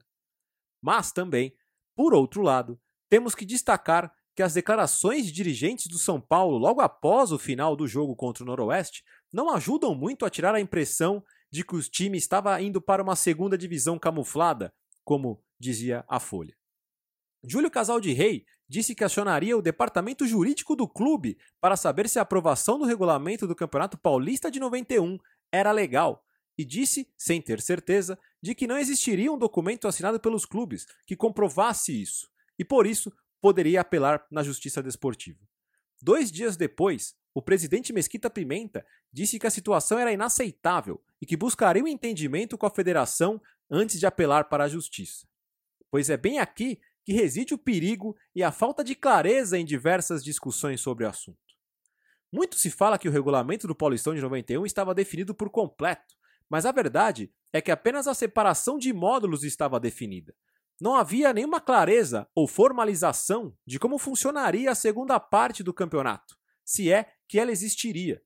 Mas 0.81 1.09
também, 1.09 1.55
por 1.95 2.13
outro 2.13 2.41
lado, 2.41 2.77
temos 3.09 3.33
que 3.33 3.45
destacar 3.45 4.13
que 4.35 4.43
as 4.43 4.55
declarações 4.55 5.25
de 5.25 5.31
dirigentes 5.31 5.87
do 5.87 5.97
São 5.97 6.19
Paulo 6.19 6.57
logo 6.57 6.81
após 6.81 7.31
o 7.31 7.39
final 7.39 7.77
do 7.77 7.87
jogo 7.87 8.13
contra 8.13 8.43
o 8.43 8.45
Noroeste 8.45 9.05
não 9.31 9.49
ajudam 9.51 9.95
muito 9.95 10.25
a 10.25 10.29
tirar 10.29 10.53
a 10.53 10.59
impressão 10.59 11.23
de 11.49 11.63
que 11.63 11.77
o 11.77 11.81
time 11.81 12.17
estava 12.17 12.61
indo 12.61 12.81
para 12.81 13.01
uma 13.01 13.15
segunda 13.15 13.57
divisão 13.57 13.97
camuflada, 13.97 14.73
como 15.05 15.41
dizia 15.57 16.03
a 16.09 16.19
Folha. 16.19 16.57
Júlio 17.41 17.71
Casal 17.71 18.01
de 18.01 18.11
Rei 18.11 18.43
disse 18.67 18.93
que 18.93 19.05
acionaria 19.05 19.57
o 19.57 19.61
departamento 19.61 20.27
jurídico 20.27 20.75
do 20.75 20.89
clube 20.89 21.37
para 21.61 21.77
saber 21.77 22.09
se 22.09 22.19
a 22.19 22.23
aprovação 22.23 22.77
do 22.77 22.83
regulamento 22.83 23.47
do 23.47 23.55
Campeonato 23.55 23.97
Paulista 23.97 24.51
de 24.51 24.59
91 24.59 25.17
era 25.53 25.71
legal 25.71 26.24
e 26.57 26.63
disse, 26.63 27.07
sem 27.17 27.41
ter 27.41 27.61
certeza, 27.61 28.17
de 28.41 28.55
que 28.55 28.67
não 28.67 28.77
existiria 28.77 29.31
um 29.31 29.37
documento 29.37 29.87
assinado 29.87 30.19
pelos 30.19 30.45
clubes 30.45 30.85
que 31.05 31.15
comprovasse 31.15 32.01
isso 32.01 32.29
e 32.57 32.63
por 32.63 32.87
isso 32.87 33.11
poderia 33.41 33.81
apelar 33.81 34.25
na 34.31 34.43
Justiça 34.43 34.81
Desportiva. 34.81 35.39
Dois 36.01 36.31
dias 36.31 36.55
depois, 36.55 37.15
o 37.33 37.41
presidente 37.41 37.91
Mesquita 37.91 38.29
Pimenta 38.29 38.85
disse 39.11 39.37
que 39.37 39.47
a 39.47 39.51
situação 39.51 39.99
era 39.99 40.11
inaceitável 40.11 41.01
e 41.21 41.25
que 41.25 41.37
buscaria 41.37 41.83
um 41.83 41.87
entendimento 41.87 42.57
com 42.57 42.65
a 42.65 42.71
federação 42.71 43.41
antes 43.69 43.99
de 43.99 44.05
apelar 44.05 44.45
para 44.45 44.63
a 44.63 44.67
justiça 44.69 45.27
pois 45.95 46.09
é 46.09 46.17
bem 46.17 46.39
aqui 46.39 46.77
que 47.05 47.13
reside 47.13 47.53
o 47.53 47.57
perigo 47.57 48.17
e 48.35 48.43
a 48.43 48.51
falta 48.51 48.83
de 48.83 48.95
clareza 48.95 49.57
em 49.57 49.63
diversas 49.63 50.21
discussões 50.21 50.81
sobre 50.81 51.05
o 51.05 51.07
assunto. 51.07 51.39
Muito 52.29 52.57
se 52.57 52.69
fala 52.69 52.97
que 52.97 53.07
o 53.07 53.11
regulamento 53.13 53.65
do 53.65 53.73
Paulistão 53.73 54.13
de 54.13 54.19
91 54.19 54.65
estava 54.65 54.93
definido 54.93 55.33
por 55.33 55.49
completo, 55.49 56.13
mas 56.49 56.65
a 56.65 56.71
verdade 56.71 57.31
é 57.51 57.61
que 57.61 57.71
apenas 57.71 58.07
a 58.07 58.13
separação 58.13 58.77
de 58.77 58.91
módulos 58.91 59.43
estava 59.43 59.79
definida. 59.79 60.35
Não 60.79 60.95
havia 60.95 61.33
nenhuma 61.33 61.61
clareza 61.61 62.27
ou 62.35 62.47
formalização 62.47 63.55
de 63.65 63.79
como 63.79 63.97
funcionaria 63.97 64.69
a 64.71 64.75
segunda 64.75 65.19
parte 65.19 65.63
do 65.63 65.73
campeonato, 65.73 66.35
se 66.65 66.91
é 66.91 67.09
que 67.27 67.39
ela 67.39 67.51
existiria. 67.51 68.21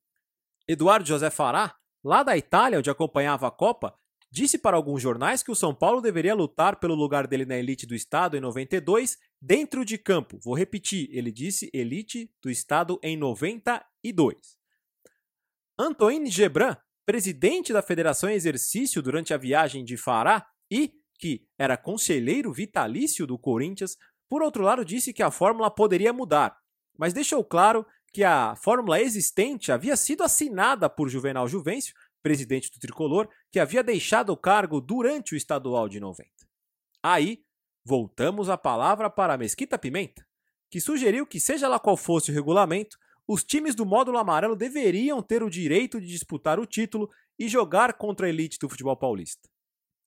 Eduardo 0.67 1.07
José 1.07 1.29
Fará, 1.29 1.75
lá 2.03 2.23
da 2.23 2.35
Itália, 2.35 2.79
onde 2.79 2.89
acompanhava 2.89 3.47
a 3.47 3.51
Copa, 3.51 3.95
disse 4.31 4.57
para 4.57 4.77
alguns 4.77 5.01
jornais 5.01 5.41
que 5.41 5.51
o 5.51 5.55
São 5.55 5.73
Paulo 5.73 6.01
deveria 6.01 6.35
lutar 6.35 6.79
pelo 6.79 6.95
lugar 6.95 7.27
dele 7.27 7.45
na 7.45 7.57
elite 7.57 7.85
do 7.85 7.95
estado 7.95 8.37
em 8.37 8.39
92, 8.39 9.17
dentro 9.41 9.83
de 9.83 9.97
campo. 9.97 10.39
Vou 10.43 10.55
repetir, 10.55 11.09
ele 11.11 11.31
disse 11.31 11.69
elite 11.73 12.31
do 12.41 12.49
estado 12.49 12.99
em 13.03 13.17
92. 13.17 14.35
Antoine 15.77 16.29
Gebran, 16.29 16.75
presidente 17.09 17.73
da 17.73 17.81
Federação 17.81 18.29
em 18.29 18.35
Exercício 18.35 19.01
durante 19.01 19.33
a 19.33 19.37
viagem 19.37 19.83
de 19.83 19.97
Fará 19.97 20.45
e 20.69 20.93
que 21.17 21.43
era 21.57 21.75
conselheiro 21.75 22.53
vitalício 22.53 23.25
do 23.25 23.35
Corinthians, 23.35 23.97
por 24.29 24.43
outro 24.43 24.61
lado, 24.61 24.85
disse 24.85 25.11
que 25.11 25.23
a 25.23 25.31
fórmula 25.31 25.71
poderia 25.71 26.13
mudar, 26.13 26.55
mas 26.95 27.11
deixou 27.11 27.43
claro 27.43 27.83
que 28.13 28.23
a 28.23 28.55
fórmula 28.55 29.01
existente 29.01 29.71
havia 29.71 29.97
sido 29.97 30.21
assinada 30.21 30.87
por 30.87 31.09
Juvenal 31.09 31.47
Juvencio 31.47 31.95
presidente 32.21 32.69
do 32.71 32.79
tricolor, 32.79 33.27
que 33.51 33.59
havia 33.59 33.81
deixado 33.81 34.29
o 34.29 34.37
cargo 34.37 34.79
durante 34.79 35.33
o 35.33 35.35
estadual 35.35 35.89
de 35.89 35.99
90. 35.99 36.29
Aí, 37.01 37.41
voltamos 37.83 38.49
a 38.49 38.57
palavra 38.57 39.09
para 39.09 39.33
a 39.33 39.37
Mesquita 39.37 39.79
Pimenta, 39.79 40.23
que 40.69 40.79
sugeriu 40.79 41.25
que, 41.25 41.39
seja 41.39 41.67
lá 41.67 41.79
qual 41.79 41.97
fosse 41.97 42.29
o 42.29 42.35
regulamento, 42.35 42.99
os 43.31 43.43
times 43.43 43.75
do 43.75 43.85
módulo 43.85 44.17
amarelo 44.17 44.55
deveriam 44.55 45.21
ter 45.21 45.43
o 45.43 45.51
direito 45.51 46.01
de 46.01 46.07
disputar 46.07 46.59
o 46.59 46.65
título 46.65 47.07
e 47.37 47.47
jogar 47.47 47.93
contra 47.93 48.25
a 48.25 48.29
elite 48.29 48.57
do 48.57 48.67
futebol 48.67 48.97
paulista. 48.97 49.47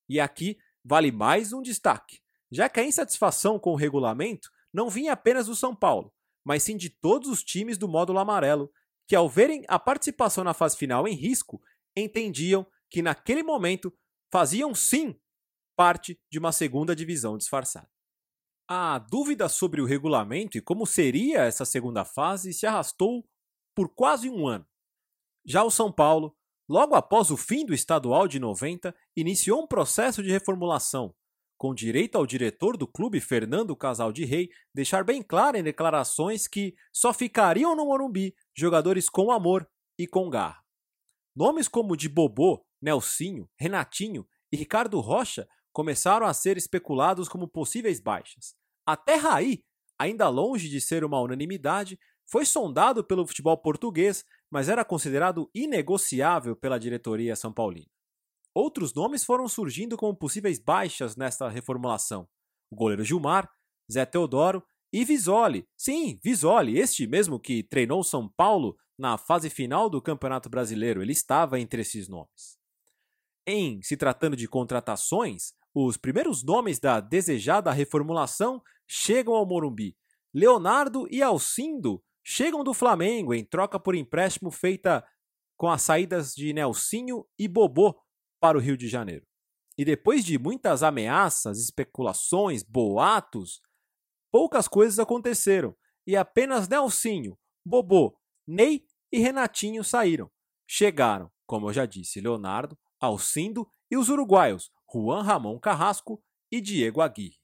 E 0.09 0.19
aqui 0.19 0.59
vale 0.85 1.12
mais 1.12 1.52
um 1.52 1.62
destaque, 1.62 2.19
já 2.50 2.69
que 2.69 2.81
a 2.81 2.85
insatisfação 2.85 3.61
com 3.61 3.71
o 3.71 3.76
regulamento 3.76 4.50
não 4.73 4.91
vinha 4.91 5.12
apenas 5.12 5.47
do 5.47 5.55
São 5.55 5.73
Paulo, 5.73 6.12
mas 6.45 6.64
sim 6.64 6.76
de 6.76 6.91
todos 6.91 7.29
os 7.29 7.45
times 7.45 7.79
do 7.79 7.87
módulo 7.87 8.19
amarelo, 8.19 8.73
que 9.07 9.14
ao 9.14 9.29
verem 9.29 9.64
a 9.69 9.79
participação 9.79 10.43
na 10.43 10.52
fase 10.52 10.76
final 10.76 11.07
em 11.07 11.14
risco, 11.14 11.62
entendiam 11.97 12.67
que 12.91 13.02
naquele 13.02 13.45
momento 13.45 13.97
faziam 14.33 14.75
sim 14.75 15.17
parte 15.76 16.21
de 16.29 16.41
uma 16.41 16.50
segunda 16.50 16.97
divisão 16.97 17.38
disfarçada. 17.38 17.91
A 18.75 18.97
dúvida 18.97 19.50
sobre 19.50 19.83
o 19.83 19.85
regulamento 19.85 20.57
e 20.57 20.61
como 20.62 20.87
seria 20.87 21.45
essa 21.45 21.62
segunda 21.62 22.07
fase 22.07 22.55
se 22.55 22.67
arrastou 22.67 23.23
por 23.75 23.91
quase 23.91 24.31
um 24.31 24.49
ano. 24.49 24.67
Já 25.45 25.62
o 25.62 25.71
São 25.71 25.93
Paulo, 25.93 26.35
logo 26.67 26.95
após 26.95 27.31
o 27.31 27.37
fim 27.37 27.67
do 27.67 27.75
estadual 27.75 28.26
de 28.26 28.38
90, 28.38 28.97
iniciou 29.14 29.62
um 29.62 29.67
processo 29.67 30.23
de 30.23 30.31
reformulação, 30.31 31.14
com 31.59 31.75
direito 31.75 32.17
ao 32.17 32.25
diretor 32.25 32.79
do 32.79 32.87
clube, 32.87 33.21
Fernando 33.21 33.76
Casal 33.76 34.11
de 34.11 34.25
Rei, 34.25 34.49
deixar 34.75 35.05
bem 35.05 35.21
claro 35.21 35.59
em 35.59 35.62
declarações 35.62 36.49
que 36.49 36.75
só 36.91 37.12
ficariam 37.12 37.76
no 37.76 37.85
Morumbi 37.85 38.35
jogadores 38.57 39.07
com 39.07 39.31
amor 39.31 39.69
e 39.99 40.07
com 40.07 40.31
garra. 40.31 40.64
Nomes 41.37 41.69
como 41.69 41.95
de 41.95 42.09
Bobô, 42.09 42.64
Nelsinho, 42.81 43.50
Renatinho 43.55 44.26
e 44.50 44.57
Ricardo 44.57 44.99
Rocha 44.99 45.47
começaram 45.75 46.26
a 46.26 46.33
ser 46.33 46.57
especulados 46.57 47.29
como 47.29 47.47
possíveis 47.47 48.00
baixas. 48.00 48.62
Até 48.86 49.14
Raí, 49.14 49.62
ainda 49.98 50.28
longe 50.28 50.68
de 50.68 50.80
ser 50.80 51.04
uma 51.04 51.20
unanimidade, 51.20 51.98
foi 52.26 52.44
sondado 52.44 53.04
pelo 53.04 53.26
futebol 53.26 53.56
português, 53.56 54.24
mas 54.50 54.68
era 54.68 54.84
considerado 54.84 55.50
inegociável 55.54 56.56
pela 56.56 56.78
diretoria 56.78 57.36
são 57.36 57.52
paulina. 57.52 57.90
Outros 58.54 58.92
nomes 58.94 59.24
foram 59.24 59.48
surgindo 59.48 59.96
como 59.96 60.16
possíveis 60.16 60.58
baixas 60.58 61.16
nesta 61.16 61.48
reformulação. 61.48 62.28
O 62.70 62.76
goleiro 62.76 63.04
Gilmar, 63.04 63.50
Zé 63.90 64.04
Teodoro 64.04 64.62
e 64.92 65.04
Visoli. 65.04 65.66
Sim, 65.76 66.18
Visoli, 66.22 66.78
este 66.78 67.06
mesmo 67.06 67.40
que 67.40 67.62
treinou 67.62 68.04
São 68.04 68.28
Paulo 68.28 68.76
na 68.98 69.16
fase 69.16 69.48
final 69.48 69.88
do 69.88 70.02
Campeonato 70.02 70.50
Brasileiro, 70.50 71.02
ele 71.02 71.12
estava 71.12 71.58
entre 71.58 71.80
esses 71.80 72.08
nomes. 72.08 72.58
Em 73.46 73.80
se 73.82 73.96
tratando 73.96 74.36
de 74.36 74.46
contratações, 74.46 75.54
os 75.74 75.96
primeiros 75.96 76.44
nomes 76.44 76.78
da 76.78 77.00
desejada 77.00 77.72
reformulação 77.72 78.62
chegam 78.86 79.34
ao 79.34 79.46
Morumbi. 79.46 79.96
Leonardo 80.34 81.06
e 81.10 81.22
Alcindo 81.22 82.02
chegam 82.24 82.64
do 82.64 82.72
Flamengo 82.72 83.34
em 83.34 83.44
troca 83.44 83.78
por 83.78 83.94
empréstimo 83.94 84.50
feita 84.50 85.04
com 85.56 85.68
as 85.68 85.82
saídas 85.82 86.34
de 86.34 86.52
Nelsinho 86.52 87.26
e 87.38 87.46
Bobô 87.46 88.00
para 88.40 88.56
o 88.56 88.60
Rio 88.60 88.76
de 88.76 88.88
Janeiro. 88.88 89.26
E 89.76 89.84
depois 89.84 90.24
de 90.24 90.38
muitas 90.38 90.82
ameaças, 90.82 91.58
especulações, 91.58 92.62
boatos, 92.62 93.60
poucas 94.30 94.68
coisas 94.68 94.98
aconteceram 94.98 95.76
e 96.06 96.16
apenas 96.16 96.68
Nelsinho, 96.68 97.38
Bobô, 97.64 98.18
Ney 98.46 98.84
e 99.10 99.18
Renatinho 99.18 99.84
saíram. 99.84 100.30
Chegaram, 100.66 101.30
como 101.46 101.68
eu 101.68 101.72
já 101.72 101.86
disse, 101.86 102.20
Leonardo, 102.20 102.78
Alcindo 103.00 103.68
e 103.90 103.96
os 103.96 104.08
uruguaios 104.08 104.70
Juan 104.92 105.22
Ramon 105.22 105.58
Carrasco 105.58 106.22
e 106.50 106.60
Diego 106.60 107.00
Aguirre. 107.00 107.41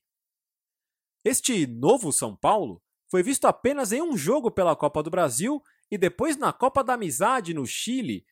Este 1.25 1.67
novo 1.67 2.13
São 2.13 2.35
Paulo 2.35 2.83
foi 3.11 3.23
visto 3.23 3.47
apenas 3.47 3.93
em 3.93 4.03
um 4.03 4.17
jogo 4.17 4.51
pela 4.51 4.77
Copa 4.77 5.03
do 5.03 5.11
Brasil 5.11 5.63
e 5.91 5.97
depois 5.97 6.37
na 6.37 6.53
Copa 6.53 6.85
da 6.85 6.95
Amizade 6.95 7.55
no 7.55 7.67
Chile, 7.67 8.25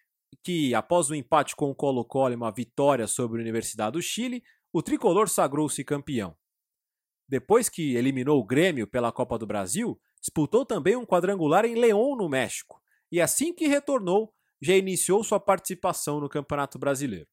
que 0.43 0.75
após 0.75 1.11
o 1.11 1.13
um 1.13 1.17
empate 1.17 1.57
com 1.57 1.71
o 1.71 1.75
Colo-Colo 1.75 2.33
e 2.33 2.37
uma 2.37 2.53
vitória 2.53 3.07
sobre 3.07 3.39
a 3.39 3.43
Universidade 3.43 3.93
do 3.93 4.03
Chile, 4.03 4.43
o 4.73 4.83
tricolor 4.83 5.29
sagrou-se 5.29 5.83
campeão. 5.83 6.37
Depois 7.29 7.69
que 7.69 7.97
eliminou 7.97 8.39
o 8.39 8.45
Grêmio 8.45 8.87
pela 8.87 9.11
Copa 9.11 9.39
do 9.39 9.47
Brasil, 9.47 10.01
disputou 10.21 10.65
também 10.65 10.95
um 10.95 11.07
quadrangular 11.07 11.65
em 11.65 11.75
León, 11.75 12.17
no 12.17 12.29
México, 12.29 12.81
e 13.11 13.21
assim 13.21 13.53
que 13.53 13.67
retornou, 13.67 14.33
já 14.61 14.75
iniciou 14.77 15.25
sua 15.25 15.41
participação 15.41 16.21
no 16.21 16.29
Campeonato 16.29 16.79
Brasileiro. 16.79 17.29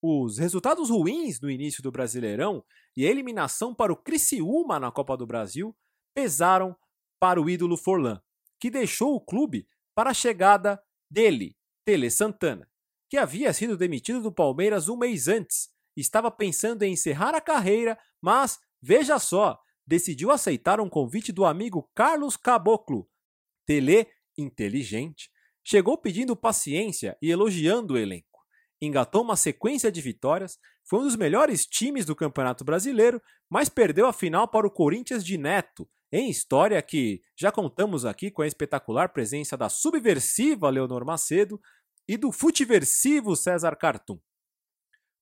Os 0.00 0.38
resultados 0.38 0.90
ruins 0.90 1.40
no 1.40 1.50
início 1.50 1.82
do 1.82 1.90
Brasileirão 1.90 2.64
e 2.96 3.06
a 3.06 3.10
eliminação 3.10 3.74
para 3.74 3.92
o 3.92 3.96
Criciúma 3.96 4.78
na 4.78 4.92
Copa 4.92 5.16
do 5.16 5.26
Brasil 5.26 5.76
pesaram 6.14 6.76
para 7.18 7.40
o 7.40 7.50
ídolo 7.50 7.76
Forlan, 7.76 8.20
que 8.60 8.70
deixou 8.70 9.14
o 9.14 9.20
clube 9.20 9.66
para 9.94 10.10
a 10.10 10.14
chegada 10.14 10.80
dele, 11.10 11.56
Tele 11.84 12.10
Santana, 12.10 12.68
que 13.10 13.16
havia 13.16 13.52
sido 13.52 13.76
demitido 13.76 14.22
do 14.22 14.32
Palmeiras 14.32 14.88
um 14.88 14.96
mês 14.96 15.26
antes 15.26 15.68
estava 16.00 16.30
pensando 16.30 16.82
em 16.84 16.92
encerrar 16.92 17.34
a 17.34 17.40
carreira, 17.40 17.98
mas, 18.20 18.58
veja 18.80 19.18
só, 19.18 19.58
decidiu 19.86 20.30
aceitar 20.30 20.80
um 20.80 20.88
convite 20.88 21.32
do 21.32 21.44
amigo 21.44 21.90
Carlos 21.94 22.36
Caboclo. 22.36 23.08
Tele, 23.66 24.06
inteligente, 24.36 25.30
chegou 25.64 25.98
pedindo 25.98 26.36
paciência 26.36 27.16
e 27.20 27.30
elogiando 27.30 27.94
o 27.94 27.98
elenco 27.98 28.27
engatou 28.80 29.22
uma 29.22 29.36
sequência 29.36 29.90
de 29.90 30.00
vitórias, 30.00 30.58
foi 30.84 31.00
um 31.00 31.04
dos 31.04 31.16
melhores 31.16 31.66
times 31.66 32.04
do 32.04 32.16
Campeonato 32.16 32.64
Brasileiro, 32.64 33.20
mas 33.50 33.68
perdeu 33.68 34.06
a 34.06 34.12
final 34.12 34.48
para 34.48 34.66
o 34.66 34.70
Corinthians 34.70 35.24
de 35.24 35.36
Neto, 35.36 35.88
em 36.10 36.30
história 36.30 36.80
que 36.80 37.20
já 37.36 37.52
contamos 37.52 38.04
aqui 38.04 38.30
com 38.30 38.42
a 38.42 38.46
espetacular 38.46 39.10
presença 39.10 39.56
da 39.56 39.68
subversiva 39.68 40.70
Leonor 40.70 41.04
Macedo 41.04 41.60
e 42.08 42.16
do 42.16 42.32
futiversivo 42.32 43.36
César 43.36 43.76
Cartum. 43.76 44.18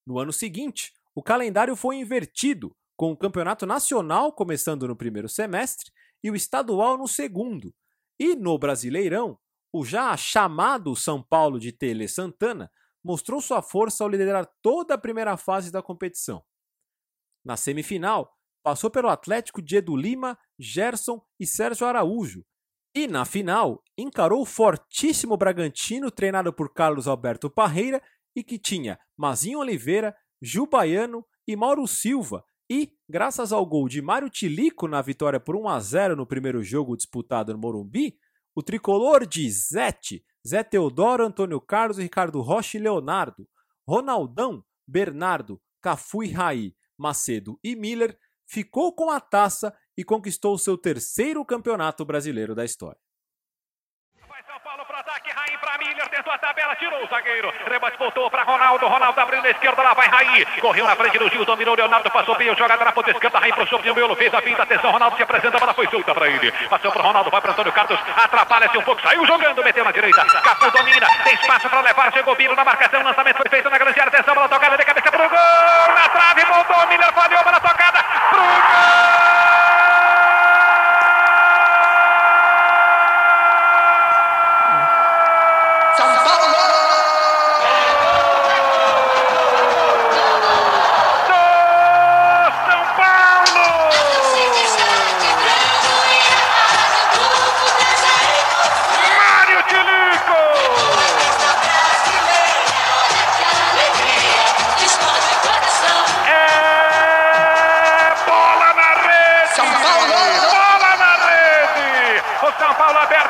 No 0.07 0.19
ano 0.19 0.33
seguinte, 0.33 0.93
o 1.15 1.23
calendário 1.23 1.75
foi 1.75 1.97
invertido, 1.97 2.77
com 2.97 3.11
o 3.11 3.17
Campeonato 3.17 3.67
Nacional 3.67 4.33
começando 4.33 4.87
no 4.87 4.97
primeiro 4.97 5.29
semestre 5.29 5.91
e 6.23 6.31
o 6.31 6.37
estadual 6.37 6.97
no 6.97 7.09
segundo. 7.09 7.75
E 8.19 8.35
no 8.35 8.57
Brasileirão, 8.59 9.39
o 9.73 9.85
já 9.85 10.17
chamado 10.17 10.95
São 10.97 11.23
Paulo 11.23 11.59
de 11.59 11.73
Tele 11.73 12.09
Santana 12.09 12.71
mostrou 13.07 13.41
sua 13.41 13.63
força 13.63 14.03
ao 14.03 14.11
liderar 14.11 14.45
toda 14.61 14.95
a 14.95 14.99
primeira 14.99 15.37
fase 15.37 15.71
da 15.71 15.81
competição. 15.81 16.43
Na 17.45 17.57
semifinal, 17.57 18.37
passou 18.65 18.91
pelo 18.91 19.09
Atlético 19.09 19.63
de 19.63 19.77
Edu 19.77 19.95
Lima, 19.95 20.37
Gerson 20.59 21.25
e 21.39 21.47
Sérgio 21.47 21.87
Araújo. 21.87 22.45
E 22.93 23.07
na 23.07 23.25
final, 23.25 23.81
encarou 23.97 24.43
o 24.43 24.47
fortíssimo 24.47 25.37
Bragantino, 25.37 26.11
treinado 26.11 26.53
por 26.53 26.75
Carlos 26.75 27.07
Alberto 27.07 27.49
Parreira, 27.49 28.03
e 28.35 28.43
que 28.43 28.59
tinha 28.59 28.99
Mazinho 29.17 29.61
Oliveira, 29.61 30.13
Gil 30.43 30.67
Baiano 30.67 31.25
e 31.47 31.55
Mauro 31.55 31.87
Silva. 31.87 32.45
E, 32.69 32.93
graças 33.09 33.53
ao 33.53 33.65
gol 33.65 33.89
de 33.89 34.03
Mário 34.03 34.29
Tilico 34.29 34.89
na 34.89 35.01
vitória 35.01 35.39
por 35.39 35.55
1 35.55 35.69
a 35.69 35.79
0 35.79 36.17
no 36.17 36.27
primeiro 36.27 36.61
jogo 36.61 36.97
disputado 36.97 37.53
no 37.53 37.59
Morumbi, 37.61 38.19
o 38.53 38.65
tricolor 38.65 39.25
de 39.25 39.49
Zete 39.49 40.25
Zé 40.47 40.63
Teodoro, 40.63 41.25
Antônio 41.25 41.61
Carlos, 41.61 41.99
Ricardo 41.99 42.41
Rocha 42.41 42.77
e 42.77 42.81
Leonardo, 42.81 43.49
Ronaldão, 43.87 44.65
Bernardo, 44.87 45.61
Cafu 45.83 46.23
e 46.23 46.31
Raí, 46.31 46.75
Macedo 46.97 47.59
e 47.63 47.75
Miller 47.75 48.17
ficou 48.47 48.95
com 48.95 49.11
a 49.11 49.21
taça 49.21 49.75
e 49.97 50.05
conquistou 50.05 50.57
seu 50.57 50.79
terceiro 50.79 51.45
campeonato 51.45 52.05
brasileiro 52.05 52.55
da 52.55 52.65
história 52.65 53.06
Raí 55.37 55.55
para 55.59 55.77
Miller, 55.77 56.09
tentou 56.09 56.33
a 56.33 56.39
tabela, 56.39 56.75
tirou 56.77 57.05
o 57.05 57.07
zagueiro. 57.09 57.53
Rebate 57.67 57.99
voltou 57.99 58.31
para 58.31 58.43
Ronaldo, 58.43 58.89
Ronaldo 58.89 59.21
abriu 59.21 59.43
na 59.43 59.51
esquerda, 59.51 59.83
lá 59.83 59.93
vai 59.93 60.09
Raí. 60.09 60.47
Correu 60.63 60.87
na 60.87 60.97
frente 60.97 61.19
do 61.19 61.29
Gil, 61.29 61.45
dominou 61.45 61.77
Leonardo, 61.77 62.11
passou 62.11 62.35
bem, 62.37 62.57
jogada 62.57 62.83
na 62.83 62.91
ponta 62.91 63.11
esquerda, 63.11 63.39
Raí 63.39 63.53
pro 63.53 63.67
de 63.67 63.93
miolo, 63.93 64.17
fez 64.17 64.33
a 64.33 64.41
pinta, 64.41 64.63
atenção, 64.63 64.91
Ronaldo 64.91 65.15
se 65.15 65.23
apresenta, 65.23 65.59
a 65.59 65.61
bola 65.61 65.75
foi 65.75 65.87
solta 65.89 66.15
para 66.15 66.27
ele. 66.27 66.51
Passou 66.71 66.91
para 66.91 67.03
Ronaldo, 67.03 67.31
vai 67.31 67.43
para 67.43 67.51
Antônio 67.53 67.71
Carlos, 67.71 68.01
atrapalha-se 68.17 68.79
um 68.79 68.83
pouco, 68.83 69.03
saiu 69.03 69.27
jogando, 69.27 69.63
meteu 69.63 69.85
na 69.85 69.93
direita. 69.93 70.25
Capu 70.25 70.71
domina, 70.71 71.07
tem 71.23 71.35
espaço 71.35 71.69
para 71.69 71.81
levar, 71.83 72.11
chegou 72.15 72.35
Biro 72.35 72.57
na 72.57 72.65
marcação, 72.65 73.03
lançamento 73.03 73.37
foi 73.37 73.51
feito 73.51 73.69
na 73.69 73.77
grande 73.77 74.01
área, 74.01 74.09
atenção, 74.09 74.35
bola 74.35 74.49
tocada 74.49 74.79
de 74.79 74.85
cabeça 74.87 75.13
pro 75.13 75.29
gol, 75.29 75.95
na 75.95 76.09
trave, 76.09 76.45
voltou, 76.47 76.87
Miller 76.89 77.13
falhou, 77.13 77.45
bola 77.45 77.61
tocada 77.61 78.06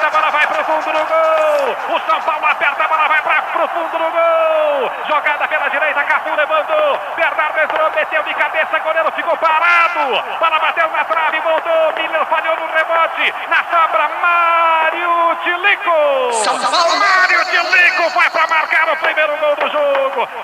aperta, 0.07 0.09
a 0.09 0.11
bola 0.11 0.31
vai 0.31 0.47
pro 0.47 0.65
fundo 0.65 0.93
do 0.93 1.05
gol. 1.07 1.97
O 1.97 2.01
São 2.11 2.21
Paulo 2.23 2.47
aperta, 2.47 2.85
a 2.85 2.89
bola 2.89 3.09
vai 3.09 3.23
pra, 3.23 3.43
pro 3.43 3.69
fundo 3.69 3.99
do 3.99 4.11
gol. 4.11 4.93
Jogada 5.09 5.49
pela 5.49 5.69
direita, 5.69 6.05
Cafu 6.05 6.35
levantou. 6.35 7.01
Bernardo 7.17 7.61
entrou, 7.61 7.91
meteu 7.91 8.23
de 8.23 8.35
cabeça, 8.35 8.79
goleiro 8.79 9.13
ficou 9.13 9.37
parado. 9.37 10.23
Bola 10.39 10.59
bateu 10.59 10.89
na 10.91 11.05
trave, 11.05 11.41
voltou. 11.41 11.93
Miller 11.97 12.27
falhou 12.27 12.57
no 12.57 12.67
rebote. 12.67 13.35
Na 13.49 13.65
sobra, 13.65 14.09
Mário 14.23 15.37
Tilly 15.43 15.76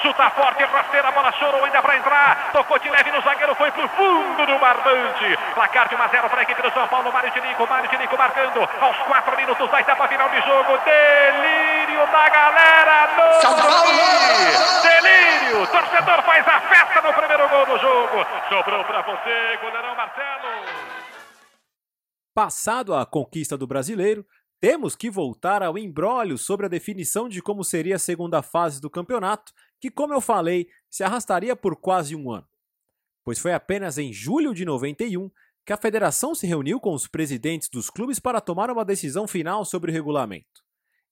chuta 0.02 0.30
forte, 0.30 0.64
rasteira, 0.64 1.08
a 1.08 1.12
bola 1.12 1.32
chorou 1.32 1.64
ainda 1.64 1.80
para 1.80 1.96
entrar, 1.96 2.50
tocou 2.52 2.78
de 2.78 2.90
leve 2.90 3.10
no 3.12 3.22
zagueiro, 3.22 3.54
foi 3.54 3.70
pro 3.70 3.88
fundo 3.88 4.46
do 4.46 4.58
barbante. 4.58 5.38
Placar 5.54 5.88
de 5.88 5.94
1 5.94 6.02
a 6.02 6.08
0 6.08 6.28
para 6.28 6.40
a 6.40 6.42
equipe 6.42 6.62
do 6.62 6.72
São 6.72 6.86
Paulo, 6.88 7.12
Mário 7.12 7.30
Tinico, 7.30 7.66
Mário 7.66 7.88
Tinico 7.88 8.18
marcando 8.18 8.68
aos 8.80 8.96
4 8.96 9.36
minutos 9.36 9.70
da 9.70 9.80
etapa 9.80 10.08
final 10.08 10.28
de 10.28 10.40
jogo. 10.42 10.78
Delírio 10.84 12.06
da 12.06 12.28
galera 12.28 13.08
no 13.16 13.40
São 13.40 13.54
Paulo! 13.54 13.92
Delírio! 14.82 15.66
Torcedor 15.66 16.22
faz 16.22 16.48
a 16.48 16.60
festa 16.60 17.02
no 17.02 17.12
primeiro 17.14 17.48
gol 17.48 17.66
do 17.66 17.78
jogo. 17.78 18.26
Sobrou 18.48 18.84
para 18.84 19.02
você, 19.02 19.58
goleirão 19.62 19.94
Marcelo. 19.94 21.02
Passado 22.34 22.94
a 22.94 23.04
conquista 23.04 23.58
do 23.58 23.66
brasileiro, 23.66 24.24
temos 24.62 24.94
que 24.94 25.10
voltar 25.10 25.60
ao 25.60 25.76
embrólio 25.76 26.38
sobre 26.38 26.66
a 26.66 26.68
definição 26.68 27.28
de 27.28 27.42
como 27.42 27.64
seria 27.64 27.96
a 27.96 27.98
segunda 27.98 28.42
fase 28.42 28.80
do 28.80 28.88
campeonato, 28.88 29.52
que, 29.80 29.90
como 29.90 30.14
eu 30.14 30.20
falei, 30.20 30.68
se 30.88 31.02
arrastaria 31.02 31.56
por 31.56 31.74
quase 31.74 32.14
um 32.14 32.30
ano. 32.30 32.46
Pois 33.24 33.40
foi 33.40 33.52
apenas 33.52 33.98
em 33.98 34.12
julho 34.12 34.54
de 34.54 34.64
91 34.64 35.28
que 35.66 35.72
a 35.72 35.76
federação 35.76 36.32
se 36.32 36.46
reuniu 36.46 36.78
com 36.78 36.94
os 36.94 37.08
presidentes 37.08 37.68
dos 37.68 37.90
clubes 37.90 38.20
para 38.20 38.40
tomar 38.40 38.70
uma 38.70 38.84
decisão 38.84 39.26
final 39.26 39.64
sobre 39.64 39.90
o 39.90 39.92
regulamento. 39.92 40.62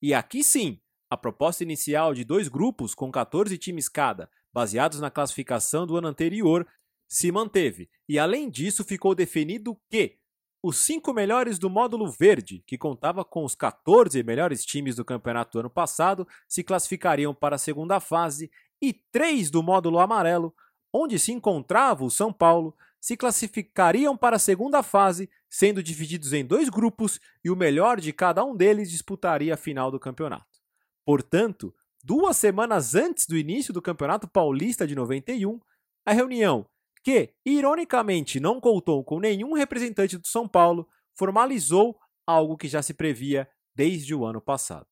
E 0.01 0.15
aqui 0.15 0.45
sim, 0.45 0.81
a 1.11 1.17
proposta 1.17 1.65
inicial 1.65 2.15
de 2.15 2.23
dois 2.23 2.47
grupos 2.47 2.95
com 2.95 3.11
14 3.11 3.59
times 3.59 3.89
cada, 3.89 4.31
baseados 4.53 5.01
na 5.01 5.11
classificação 5.11 5.89
do 5.89 5.97
ano 5.97 6.07
anterior, 6.07 6.65
se 7.09 7.33
manteve, 7.33 7.91
e 8.09 8.17
além 8.17 8.49
disso 8.49 8.85
ficou 8.85 9.13
definido 9.13 9.77
que 9.91 10.21
os 10.63 10.79
cinco 10.79 11.13
melhores 11.13 11.59
do 11.59 11.71
módulo 11.71 12.11
verde, 12.11 12.63
que 12.67 12.77
contava 12.77 13.25
com 13.25 13.45
os 13.45 13.55
14 13.55 14.23
melhores 14.23 14.65
times 14.65 14.97
do 14.97 15.05
campeonato 15.05 15.53
do 15.53 15.61
ano 15.61 15.71
passado, 15.71 16.29
se 16.47 16.63
classificariam 16.63 17.35
para 17.35 17.57
a 17.57 17.59
segunda 17.59 17.99
fase, 17.99 18.51
e 18.81 18.93
três 18.93 19.51
do 19.51 19.63
módulo 19.63 19.99
amarelo, 19.99 20.55
onde 20.93 21.19
se 21.19 21.33
encontrava 21.33 22.05
o 22.05 22.11
São 22.11 22.33
Paulo, 22.33 22.77
se 23.01 23.17
classificariam 23.17 24.17
para 24.17 24.37
a 24.37 24.39
segunda 24.39 24.83
fase, 24.83 25.31
sendo 25.49 25.83
divididos 25.83 26.33
em 26.33 26.45
dois 26.45 26.69
grupos 26.69 27.19
e 27.43 27.51
o 27.51 27.57
melhor 27.57 27.99
de 27.99 28.13
cada 28.13 28.45
um 28.45 28.55
deles 28.55 28.91
disputaria 28.91 29.55
a 29.55 29.57
final 29.57 29.91
do 29.91 29.99
campeonato. 29.99 30.61
Portanto, 31.05 31.75
duas 32.05 32.37
semanas 32.37 32.95
antes 32.95 33.27
do 33.27 33.37
início 33.37 33.73
do 33.73 33.81
Campeonato 33.81 34.29
Paulista 34.29 34.87
de 34.87 34.95
91, 34.95 35.59
a 36.05 36.13
reunião 36.13 36.67
que, 37.03 37.35
ironicamente, 37.45 38.41
não 38.41 38.61
contou 38.61 39.03
com 39.05 39.19
nenhum 39.19 39.53
representante 39.55 40.19
do 40.19 40.27
São 40.27 40.47
Paulo, 40.47 40.89
formalizou 41.17 41.99
algo 42.27 42.57
que 42.57 42.69
já 42.69 42.83
se 42.83 42.95
previa 42.95 43.49
desde 43.75 44.15
o 44.15 44.25
ano 44.25 44.41
passado. 44.41 44.87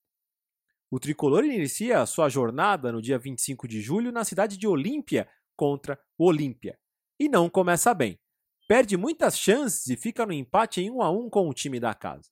O 0.91 0.99
tricolor 0.99 1.45
inicia 1.45 2.07
sua 2.07 2.29
jornada 2.29 2.91
no 2.91 3.03
dia 3.03 3.19
25 3.19 3.69
de 3.69 3.81
julho 3.81 4.11
na 4.11 4.25
cidade 4.25 4.57
de 4.57 4.67
Olímpia 4.67 5.29
contra 5.55 6.01
o 6.17 6.27
Olímpia. 6.27 6.79
E 7.21 7.29
não 7.29 7.51
começa 7.51 7.93
bem. 7.93 8.19
Perde 8.67 8.97
muitas 8.97 9.39
chances 9.39 9.87
e 9.89 9.97
fica 9.97 10.25
no 10.25 10.33
empate 10.33 10.81
em 10.81 10.91
1 10.91 11.03
a 11.03 11.11
1 11.11 11.31
com 11.31 11.49
o 11.49 11.55
time 11.55 11.79
da 11.79 11.95
casa. 11.95 12.31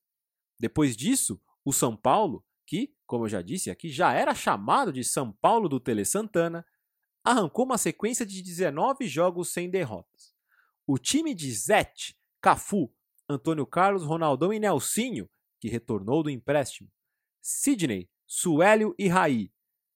Depois 0.58 0.96
disso, 0.96 1.40
o 1.64 1.72
São 1.72 1.94
Paulo, 1.96 2.44
que, 2.66 2.94
como 3.06 3.24
eu 3.24 3.28
já 3.28 3.42
disse 3.42 3.70
aqui, 3.70 3.90
já 3.90 4.12
era 4.12 4.34
chamado 4.34 4.92
de 4.92 5.04
São 5.04 5.32
Paulo 5.32 5.68
do 5.68 5.80
Tele 5.80 6.04
Santana, 6.04 6.64
arrancou 7.26 7.64
uma 7.64 7.76
sequência 7.76 8.24
de 8.24 8.40
19 8.40 9.08
jogos 9.08 9.52
sem 9.52 9.68
derrotas. 9.68 10.32
O 10.86 10.96
time 10.96 11.34
de 11.34 11.52
Zete, 11.52 12.16
Cafu, 12.40 12.94
Antônio 13.28 13.66
Carlos, 13.66 14.04
Ronaldão 14.04 14.52
e 14.52 14.60
Nelsinho, 14.60 15.28
que 15.60 15.68
retornou 15.68 16.22
do 16.22 16.30
empréstimo, 16.30 16.88
Sidney, 17.42 18.08
Suélio 18.28 18.94
e 18.96 19.08
Raí, 19.08 19.52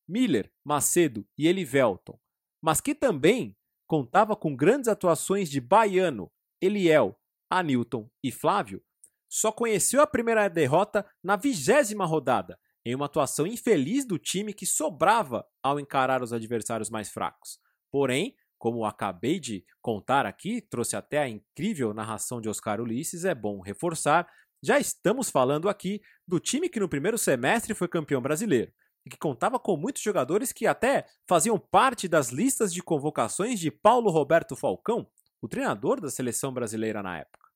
Miller, 0.08 0.52
Macedo 0.64 1.24
e 1.38 1.46
Elivelton, 1.46 2.18
mas 2.60 2.80
que 2.80 2.96
também 2.96 3.56
contava 3.86 4.34
com 4.34 4.56
grandes 4.56 4.88
atuações 4.88 5.48
de 5.48 5.60
Baiano, 5.60 6.32
Eliel, 6.60 7.16
Anilton 7.48 8.10
e 8.24 8.32
Flávio, 8.32 8.82
só 9.28 9.52
conheceu 9.52 10.02
a 10.02 10.06
primeira 10.06 10.48
derrota 10.48 11.08
na 11.22 11.36
vigésima 11.36 12.04
rodada, 12.04 12.58
em 12.84 12.94
uma 12.94 13.06
atuação 13.06 13.46
infeliz 13.46 14.06
do 14.06 14.18
time 14.18 14.52
que 14.52 14.66
sobrava 14.66 15.46
ao 15.62 15.78
encarar 15.78 16.22
os 16.22 16.32
adversários 16.32 16.90
mais 16.90 17.10
fracos. 17.10 17.58
Porém, 17.90 18.34
como 18.58 18.84
acabei 18.84 19.40
de 19.40 19.64
contar 19.80 20.26
aqui, 20.26 20.60
trouxe 20.60 20.94
até 20.94 21.18
a 21.18 21.28
incrível 21.28 21.94
narração 21.94 22.40
de 22.40 22.48
Oscar 22.48 22.80
Ulisses, 22.80 23.24
é 23.24 23.34
bom 23.34 23.60
reforçar, 23.60 24.28
já 24.62 24.78
estamos 24.78 25.30
falando 25.30 25.68
aqui 25.68 26.02
do 26.28 26.38
time 26.38 26.68
que 26.68 26.78
no 26.78 26.88
primeiro 26.88 27.16
semestre 27.16 27.74
foi 27.74 27.88
campeão 27.88 28.20
brasileiro 28.20 28.70
e 29.06 29.08
que 29.08 29.16
contava 29.16 29.58
com 29.58 29.76
muitos 29.76 30.02
jogadores 30.02 30.52
que 30.52 30.66
até 30.66 31.06
faziam 31.26 31.58
parte 31.58 32.06
das 32.06 32.28
listas 32.28 32.72
de 32.72 32.82
convocações 32.82 33.58
de 33.58 33.70
Paulo 33.70 34.10
Roberto 34.10 34.54
Falcão, 34.54 35.08
o 35.40 35.48
treinador 35.48 36.00
da 36.00 36.10
seleção 36.10 36.52
brasileira 36.52 37.02
na 37.02 37.18
época. 37.18 37.48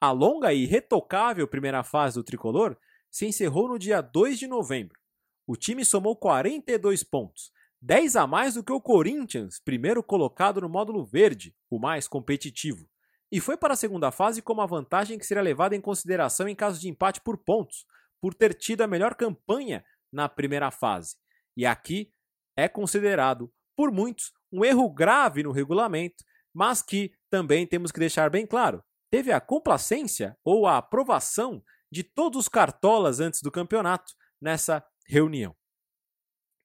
A 0.00 0.10
longa 0.10 0.52
e 0.52 0.64
irretocável 0.64 1.46
primeira 1.46 1.84
fase 1.84 2.16
do 2.16 2.24
tricolor 2.24 2.76
se 3.16 3.24
encerrou 3.24 3.66
no 3.66 3.78
dia 3.78 4.02
2 4.02 4.38
de 4.38 4.46
novembro. 4.46 5.00
O 5.46 5.56
time 5.56 5.86
somou 5.86 6.14
42 6.14 7.02
pontos, 7.02 7.50
10 7.80 8.14
a 8.14 8.26
mais 8.26 8.52
do 8.52 8.62
que 8.62 8.70
o 8.70 8.78
Corinthians, 8.78 9.58
primeiro 9.58 10.02
colocado 10.02 10.60
no 10.60 10.68
módulo 10.68 11.02
verde, 11.02 11.56
o 11.70 11.78
mais 11.78 12.06
competitivo. 12.06 12.86
E 13.32 13.40
foi 13.40 13.56
para 13.56 13.72
a 13.72 13.76
segunda 13.76 14.10
fase 14.10 14.42
com 14.42 14.52
uma 14.52 14.66
vantagem 14.66 15.18
que 15.18 15.24
seria 15.24 15.42
levada 15.42 15.74
em 15.74 15.80
consideração 15.80 16.46
em 16.46 16.54
caso 16.54 16.78
de 16.78 16.90
empate 16.90 17.22
por 17.22 17.38
pontos, 17.38 17.86
por 18.20 18.34
ter 18.34 18.52
tido 18.52 18.82
a 18.82 18.86
melhor 18.86 19.14
campanha 19.14 19.82
na 20.12 20.28
primeira 20.28 20.70
fase. 20.70 21.16
E 21.56 21.64
aqui 21.64 22.12
é 22.54 22.68
considerado, 22.68 23.50
por 23.74 23.90
muitos, 23.90 24.30
um 24.52 24.62
erro 24.62 24.90
grave 24.90 25.42
no 25.42 25.52
regulamento, 25.52 26.22
mas 26.52 26.82
que 26.82 27.10
também 27.30 27.66
temos 27.66 27.90
que 27.90 27.98
deixar 27.98 28.28
bem 28.28 28.46
claro: 28.46 28.84
teve 29.10 29.32
a 29.32 29.40
complacência 29.40 30.36
ou 30.44 30.66
a 30.66 30.76
aprovação 30.76 31.64
de 31.90 32.02
todos 32.02 32.40
os 32.40 32.48
cartolas 32.48 33.20
antes 33.20 33.42
do 33.42 33.50
campeonato 33.50 34.12
nessa 34.40 34.84
reunião. 35.06 35.56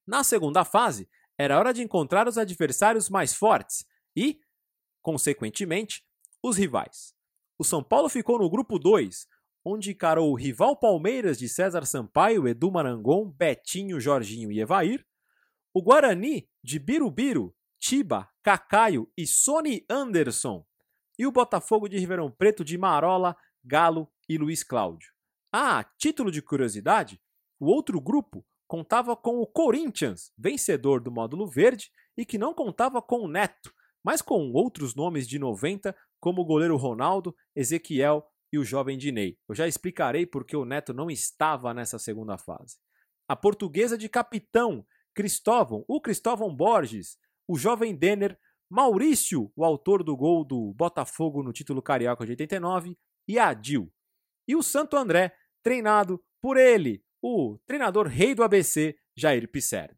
Na 0.06 0.24
segunda 0.24 0.64
fase, 0.64 1.08
era 1.38 1.58
hora 1.58 1.72
de 1.72 1.82
encontrar 1.82 2.28
os 2.28 2.36
adversários 2.36 3.08
mais 3.08 3.34
fortes 3.34 3.84
e, 4.16 4.40
consequentemente, 5.00 6.04
os 6.42 6.56
rivais. 6.56 7.14
O 7.58 7.64
São 7.64 7.82
Paulo 7.82 8.08
ficou 8.08 8.38
no 8.38 8.50
grupo 8.50 8.78
2, 8.78 9.26
onde 9.64 9.92
encarou 9.92 10.30
o 10.30 10.36
rival 10.36 10.76
Palmeiras 10.76 11.38
de 11.38 11.48
César 11.48 11.86
Sampaio, 11.86 12.48
Edu 12.48 12.70
Marangon, 12.70 13.30
Betinho, 13.30 14.00
Jorginho 14.00 14.50
e 14.50 14.60
Evair, 14.60 15.06
o 15.72 15.80
Guarani 15.80 16.48
de 16.62 16.78
Birubiru, 16.78 17.54
Tiba, 17.78 18.28
Cacaio 18.42 19.10
e 19.16 19.26
Sony 19.26 19.84
Anderson, 19.88 20.66
e 21.18 21.26
o 21.26 21.32
Botafogo 21.32 21.88
de 21.88 21.98
Ribeirão 21.98 22.30
Preto 22.30 22.64
de 22.64 22.76
Marola, 22.76 23.36
Galo 23.64 24.10
e 24.28 24.36
Luiz 24.36 24.62
Cláudio. 24.62 25.10
Ah, 25.52 25.84
título 25.98 26.30
de 26.30 26.40
curiosidade, 26.40 27.20
o 27.60 27.66
outro 27.66 28.00
grupo 28.00 28.44
contava 28.66 29.14
com 29.14 29.40
o 29.40 29.46
Corinthians, 29.46 30.32
vencedor 30.36 31.00
do 31.00 31.12
módulo 31.12 31.46
verde, 31.46 31.90
e 32.16 32.24
que 32.24 32.38
não 32.38 32.54
contava 32.54 33.00
com 33.02 33.20
o 33.20 33.28
Neto, 33.28 33.72
mas 34.04 34.20
com 34.20 34.50
outros 34.52 34.94
nomes 34.94 35.28
de 35.28 35.38
90, 35.38 35.94
como 36.18 36.42
o 36.42 36.44
goleiro 36.44 36.76
Ronaldo, 36.76 37.36
Ezequiel 37.54 38.26
e 38.52 38.58
o 38.58 38.64
jovem 38.64 38.98
Dinei. 38.98 39.38
Eu 39.48 39.54
já 39.54 39.66
explicarei 39.66 40.26
porque 40.26 40.56
o 40.56 40.64
Neto 40.64 40.92
não 40.92 41.10
estava 41.10 41.72
nessa 41.72 41.98
segunda 41.98 42.36
fase. 42.36 42.78
A 43.28 43.36
portuguesa 43.36 43.96
de 43.96 44.08
capitão, 44.08 44.86
Cristóvão, 45.14 45.84
o 45.86 46.00
Cristóvão 46.00 46.54
Borges, 46.54 47.16
o 47.46 47.56
jovem 47.56 47.94
Denner, 47.94 48.38
Maurício, 48.70 49.52
o 49.54 49.64
autor 49.64 50.02
do 50.02 50.16
gol 50.16 50.44
do 50.44 50.72
Botafogo 50.74 51.42
no 51.42 51.52
título 51.52 51.82
carioca 51.82 52.24
de 52.24 52.32
89, 52.32 52.96
e 53.32 53.38
Adil. 53.38 53.90
E 54.46 54.54
o 54.54 54.62
Santo 54.62 54.94
André, 54.94 55.34
treinado 55.62 56.22
por 56.38 56.58
ele, 56.58 57.02
o 57.22 57.58
treinador 57.66 58.06
rei 58.06 58.34
do 58.34 58.42
ABC, 58.42 58.94
Jair 59.16 59.50
Pisserni. 59.50 59.96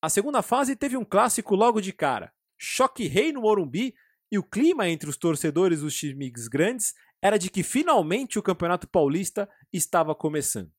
A 0.00 0.08
segunda 0.08 0.40
fase 0.40 0.74
teve 0.74 0.96
um 0.96 1.04
clássico 1.04 1.54
logo 1.54 1.80
de 1.80 1.92
cara. 1.92 2.32
Choque 2.56 3.06
rei 3.06 3.32
no 3.32 3.42
Morumbi 3.42 3.94
e 4.30 4.38
o 4.38 4.42
clima 4.42 4.88
entre 4.88 5.10
os 5.10 5.18
torcedores 5.18 5.80
dos 5.80 5.94
times 5.94 6.48
grandes 6.48 6.94
era 7.20 7.38
de 7.38 7.50
que 7.50 7.62
finalmente 7.62 8.38
o 8.38 8.42
Campeonato 8.42 8.88
Paulista 8.88 9.48
estava 9.70 10.14
começando. 10.14 10.72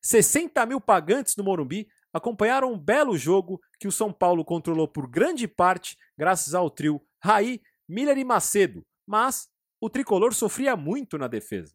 60 0.00 0.64
mil 0.64 0.80
pagantes 0.80 1.34
no 1.34 1.42
Morumbi 1.42 1.88
acompanharam 2.12 2.72
um 2.72 2.78
belo 2.78 3.18
jogo 3.18 3.60
que 3.80 3.88
o 3.88 3.92
São 3.92 4.12
Paulo 4.12 4.44
controlou 4.44 4.86
por 4.86 5.08
grande 5.08 5.48
parte 5.48 5.96
graças 6.16 6.54
ao 6.54 6.70
trio 6.70 7.02
Raí, 7.20 7.60
Miller 7.88 8.16
e 8.16 8.24
Macedo, 8.24 8.86
mas 9.04 9.48
o 9.80 9.88
tricolor 9.88 10.34
sofria 10.34 10.76
muito 10.76 11.16
na 11.16 11.28
defesa. 11.28 11.74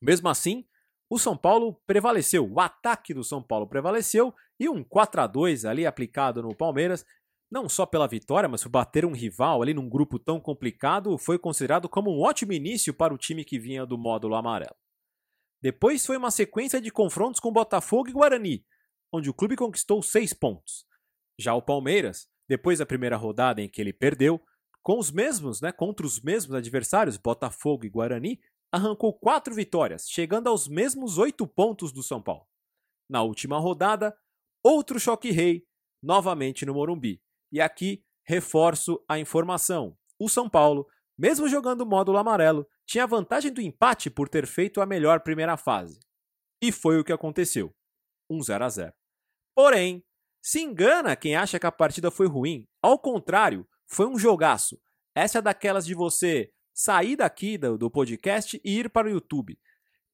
Mesmo 0.00 0.28
assim, 0.28 0.66
o 1.08 1.18
São 1.18 1.36
Paulo 1.36 1.80
prevaleceu, 1.86 2.50
o 2.50 2.60
ataque 2.60 3.14
do 3.14 3.22
São 3.22 3.42
Paulo 3.42 3.66
prevaleceu 3.66 4.34
e 4.58 4.68
um 4.68 4.82
4 4.82 5.20
a 5.20 5.26
2 5.26 5.64
ali 5.64 5.86
aplicado 5.86 6.42
no 6.42 6.54
Palmeiras, 6.54 7.04
não 7.50 7.68
só 7.68 7.86
pela 7.86 8.08
vitória, 8.08 8.48
mas 8.48 8.62
por 8.62 8.70
bater 8.70 9.04
um 9.04 9.12
rival 9.12 9.62
ali 9.62 9.72
num 9.72 9.88
grupo 9.88 10.18
tão 10.18 10.40
complicado, 10.40 11.16
foi 11.16 11.38
considerado 11.38 11.88
como 11.88 12.10
um 12.10 12.20
ótimo 12.20 12.52
início 12.52 12.92
para 12.92 13.14
o 13.14 13.18
time 13.18 13.44
que 13.44 13.58
vinha 13.58 13.86
do 13.86 13.96
módulo 13.96 14.34
amarelo. 14.34 14.74
Depois 15.62 16.04
foi 16.04 16.16
uma 16.16 16.30
sequência 16.30 16.80
de 16.80 16.90
confrontos 16.90 17.40
com 17.40 17.52
Botafogo 17.52 18.08
e 18.08 18.12
Guarani, 18.12 18.64
onde 19.12 19.30
o 19.30 19.34
clube 19.34 19.56
conquistou 19.56 20.02
seis 20.02 20.32
pontos. 20.32 20.84
Já 21.38 21.54
o 21.54 21.62
Palmeiras, 21.62 22.28
depois 22.48 22.78
da 22.78 22.86
primeira 22.86 23.16
rodada 23.16 23.62
em 23.62 23.68
que 23.68 23.80
ele 23.80 23.92
perdeu, 23.92 24.40
com 24.86 25.00
os 25.00 25.10
mesmos, 25.10 25.60
né, 25.60 25.72
contra 25.72 26.06
os 26.06 26.20
mesmos 26.20 26.54
adversários, 26.54 27.16
Botafogo 27.16 27.84
e 27.84 27.88
Guarani, 27.88 28.40
arrancou 28.70 29.12
quatro 29.12 29.52
vitórias, 29.52 30.08
chegando 30.08 30.48
aos 30.48 30.68
mesmos 30.68 31.18
oito 31.18 31.44
pontos 31.44 31.90
do 31.90 32.04
São 32.04 32.22
Paulo. 32.22 32.46
Na 33.10 33.20
última 33.20 33.58
rodada, 33.58 34.16
outro 34.62 35.00
choque 35.00 35.32
rei, 35.32 35.66
novamente 36.00 36.64
no 36.64 36.72
Morumbi. 36.72 37.20
E 37.50 37.60
aqui 37.60 38.04
reforço 38.24 39.04
a 39.08 39.18
informação: 39.18 39.98
o 40.20 40.28
São 40.28 40.48
Paulo, 40.48 40.86
mesmo 41.18 41.48
jogando 41.48 41.80
o 41.80 41.86
módulo 41.86 42.18
amarelo, 42.18 42.64
tinha 42.86 43.02
a 43.02 43.08
vantagem 43.08 43.52
do 43.52 43.60
empate 43.60 44.08
por 44.08 44.28
ter 44.28 44.46
feito 44.46 44.80
a 44.80 44.86
melhor 44.86 45.18
primeira 45.18 45.56
fase. 45.56 45.98
E 46.62 46.70
foi 46.70 47.00
o 47.00 47.04
que 47.04 47.12
aconteceu: 47.12 47.74
um 48.30 48.40
0 48.40 48.64
a 48.64 48.68
0. 48.68 48.94
Porém, 49.52 50.04
se 50.40 50.60
engana 50.60 51.16
quem 51.16 51.34
acha 51.34 51.58
que 51.58 51.66
a 51.66 51.72
partida 51.72 52.08
foi 52.08 52.28
ruim. 52.28 52.68
Ao 52.80 52.96
contrário, 52.96 53.66
foi 53.86 54.06
um 54.06 54.18
jogaço. 54.18 54.78
Essa 55.14 55.38
é 55.38 55.42
daquelas 55.42 55.86
de 55.86 55.94
você 55.94 56.50
sair 56.74 57.16
daqui 57.16 57.56
do, 57.56 57.78
do 57.78 57.90
podcast 57.90 58.60
e 58.64 58.78
ir 58.78 58.90
para 58.90 59.06
o 59.06 59.10
YouTube. 59.10 59.58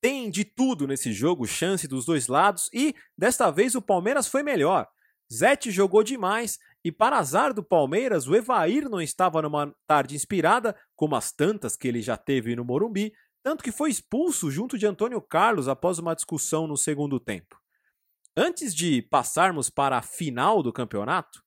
Tem 0.00 0.30
de 0.30 0.44
tudo 0.44 0.86
nesse 0.86 1.12
jogo, 1.12 1.46
chance 1.46 1.86
dos 1.86 2.04
dois 2.04 2.26
lados 2.26 2.68
e 2.72 2.94
desta 3.16 3.50
vez 3.50 3.74
o 3.74 3.82
Palmeiras 3.82 4.26
foi 4.26 4.42
melhor. 4.42 4.88
Zete 5.32 5.70
jogou 5.70 6.02
demais 6.02 6.58
e, 6.84 6.92
para 6.92 7.16
azar 7.16 7.54
do 7.54 7.62
Palmeiras, 7.62 8.26
o 8.26 8.34
Evair 8.34 8.88
não 8.88 9.00
estava 9.00 9.40
numa 9.40 9.74
tarde 9.86 10.14
inspirada, 10.14 10.76
como 10.94 11.16
as 11.16 11.32
tantas 11.32 11.76
que 11.76 11.88
ele 11.88 12.02
já 12.02 12.16
teve 12.16 12.54
no 12.54 12.64
Morumbi, 12.64 13.12
tanto 13.42 13.64
que 13.64 13.72
foi 13.72 13.90
expulso 13.90 14.50
junto 14.50 14.76
de 14.76 14.86
Antônio 14.86 15.20
Carlos 15.20 15.68
após 15.68 15.98
uma 15.98 16.14
discussão 16.14 16.66
no 16.66 16.76
segundo 16.76 17.18
tempo. 17.18 17.60
Antes 18.36 18.74
de 18.74 19.02
passarmos 19.02 19.70
para 19.70 19.98
a 19.98 20.02
final 20.02 20.62
do 20.62 20.72
campeonato, 20.72 21.42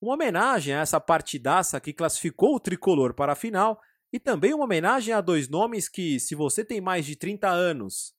uma 0.00 0.14
homenagem 0.14 0.74
a 0.74 0.80
essa 0.80 1.00
partidaça 1.00 1.80
que 1.80 1.92
classificou 1.92 2.54
o 2.54 2.60
tricolor 2.60 3.14
para 3.14 3.32
a 3.32 3.36
final 3.36 3.80
e 4.12 4.18
também 4.18 4.54
uma 4.54 4.64
homenagem 4.64 5.12
a 5.12 5.20
dois 5.20 5.48
nomes 5.48 5.88
que, 5.88 6.20
se 6.20 6.34
você 6.34 6.64
tem 6.64 6.80
mais 6.80 7.04
de 7.04 7.16
30 7.16 7.48
anos 7.48 8.14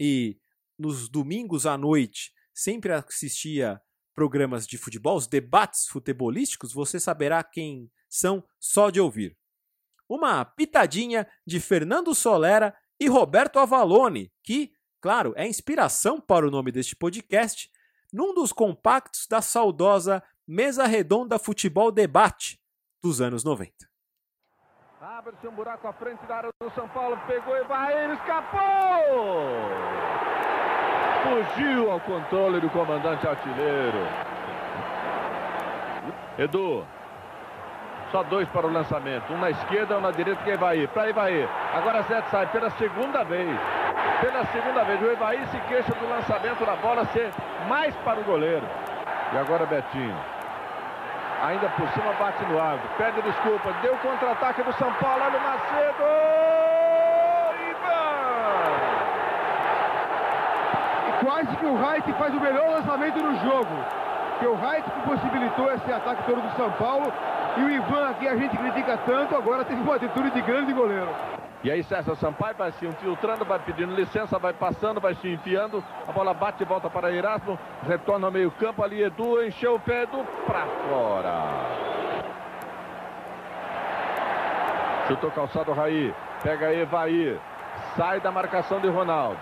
e 0.00 0.38
nos 0.78 1.08
domingos 1.08 1.66
à 1.66 1.76
noite 1.76 2.32
sempre 2.54 2.92
assistia 2.92 3.80
programas 4.14 4.66
de 4.66 4.78
futebol, 4.78 5.16
os 5.16 5.26
debates 5.26 5.86
futebolísticos, 5.86 6.72
você 6.72 6.98
saberá 6.98 7.44
quem 7.44 7.90
são 8.08 8.42
só 8.58 8.88
de 8.88 8.98
ouvir. 8.98 9.36
Uma 10.08 10.44
pitadinha 10.44 11.28
de 11.46 11.60
Fernando 11.60 12.14
Solera 12.14 12.74
e 12.98 13.08
Roberto 13.08 13.58
Avalone, 13.58 14.32
que, 14.42 14.72
claro, 15.02 15.34
é 15.36 15.46
inspiração 15.46 16.18
para 16.18 16.48
o 16.48 16.50
nome 16.50 16.72
deste 16.72 16.96
podcast, 16.96 17.70
num 18.10 18.32
dos 18.32 18.52
compactos 18.52 19.26
da 19.28 19.42
saudosa 19.42 20.22
Mesa 20.48 20.86
Redonda 20.86 21.40
Futebol 21.40 21.90
Debate 21.90 22.60
dos 23.02 23.20
anos 23.20 23.42
90. 23.42 23.72
Abre-se 25.00 25.48
um 25.48 25.50
buraco 25.50 25.88
à 25.88 25.92
frente 25.92 26.24
da 26.24 26.36
área 26.36 26.50
do 26.62 26.70
São 26.70 26.88
Paulo, 26.90 27.18
pegou 27.26 27.56
e 27.56 27.64
vai, 27.64 28.04
ele 28.04 28.12
escapou! 28.12 28.60
Fugiu 31.24 31.90
ao 31.90 31.98
controle 31.98 32.60
do 32.60 32.70
comandante 32.70 33.26
artilheiro. 33.26 33.98
Edu. 36.38 36.86
Só 38.12 38.22
dois 38.22 38.48
para 38.50 38.68
o 38.68 38.72
lançamento. 38.72 39.32
Um 39.32 39.40
na 39.40 39.50
esquerda, 39.50 39.98
um 39.98 40.00
na 40.00 40.12
direita 40.12 40.44
que 40.44 40.56
vai 40.56 40.78
ir. 40.78 40.88
Para 40.90 41.10
Ivaí. 41.10 41.42
Agora 41.74 42.02
Zé 42.02 42.22
sai 42.30 42.46
pela 42.52 42.70
segunda 42.78 43.24
vez. 43.24 43.48
Pela 44.20 44.46
segunda 44.52 44.84
vez. 44.84 45.02
O 45.02 45.10
Ivaí 45.10 45.44
se 45.48 45.58
queixa 45.62 45.92
do 45.92 46.08
lançamento 46.08 46.64
da 46.64 46.76
bola 46.76 47.04
ser 47.06 47.32
mais 47.68 47.92
para 47.96 48.20
o 48.20 48.24
goleiro. 48.24 48.64
E 49.32 49.38
agora 49.38 49.66
Betinho. 49.66 50.35
Ainda 51.42 51.68
por 51.70 51.88
cima 51.90 52.12
bate 52.18 52.44
no 52.46 52.60
árbitro. 52.60 52.88
Pede 52.96 53.22
desculpa. 53.22 53.72
Deu 53.82 53.96
contra-ataque 53.98 54.62
do 54.62 54.72
São 54.74 54.92
Paulo. 54.94 55.22
Olha 55.22 55.38
o 55.38 55.42
Macedo. 55.42 56.36
quase 61.26 61.56
que 61.56 61.66
o 61.66 61.74
Wright 61.74 62.12
faz 62.14 62.34
o 62.34 62.40
melhor 62.40 62.68
lançamento 62.70 63.20
do 63.20 63.34
jogo. 63.44 63.84
Que 64.38 64.46
o 64.46 64.54
Wright 64.54 64.88
que 64.90 65.00
possibilitou 65.00 65.72
esse 65.72 65.92
ataque 65.92 66.22
todo 66.24 66.40
do 66.40 66.56
São 66.56 66.70
Paulo. 66.72 67.12
E 67.56 67.62
o 67.62 67.70
Ivan, 67.70 68.10
aqui 68.10 68.28
a 68.28 68.36
gente 68.36 68.56
critica 68.56 68.98
tanto, 69.04 69.34
agora 69.34 69.64
teve 69.64 69.80
uma 69.80 69.96
atitude 69.96 70.30
de 70.30 70.42
grande 70.42 70.72
goleiro. 70.72 71.08
E 71.66 71.70
aí 71.72 71.82
César 71.82 72.14
Sampaio 72.14 72.56
vai 72.56 72.70
se 72.70 72.86
infiltrando, 72.86 73.44
vai 73.44 73.58
pedindo 73.58 73.92
licença, 73.92 74.38
vai 74.38 74.52
passando, 74.52 75.00
vai 75.00 75.16
se 75.16 75.26
enfiando. 75.26 75.82
A 76.06 76.12
bola 76.12 76.32
bate 76.32 76.62
e 76.62 76.64
volta 76.64 76.88
para 76.88 77.10
Erasmo. 77.10 77.58
Retorna 77.82 78.28
ao 78.28 78.32
meio 78.32 78.52
campo 78.52 78.84
ali, 78.84 79.02
Edu 79.02 79.42
encheu 79.42 79.74
o 79.74 79.80
pé, 79.80 80.04
Edu 80.04 80.24
para 80.46 80.64
fora. 80.88 81.42
Chutou 85.08 85.28
calçado 85.32 85.72
Raí. 85.72 86.14
Pega 86.40 86.72
Evaí. 86.72 87.36
Sai 87.96 88.20
da 88.20 88.30
marcação 88.30 88.80
de 88.80 88.86
Ronaldo. 88.86 89.40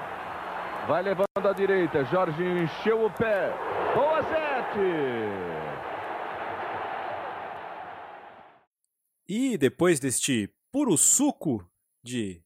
Vai 0.88 1.02
levando 1.02 1.26
à 1.46 1.52
direita. 1.52 2.06
Jorginho 2.06 2.62
encheu 2.62 3.04
o 3.04 3.10
pé. 3.10 3.52
Boa, 3.94 4.22
Zete! 4.22 4.80
E 9.28 9.58
depois 9.58 10.00
deste 10.00 10.48
puro 10.72 10.96
suco 10.96 11.62
de 12.04 12.42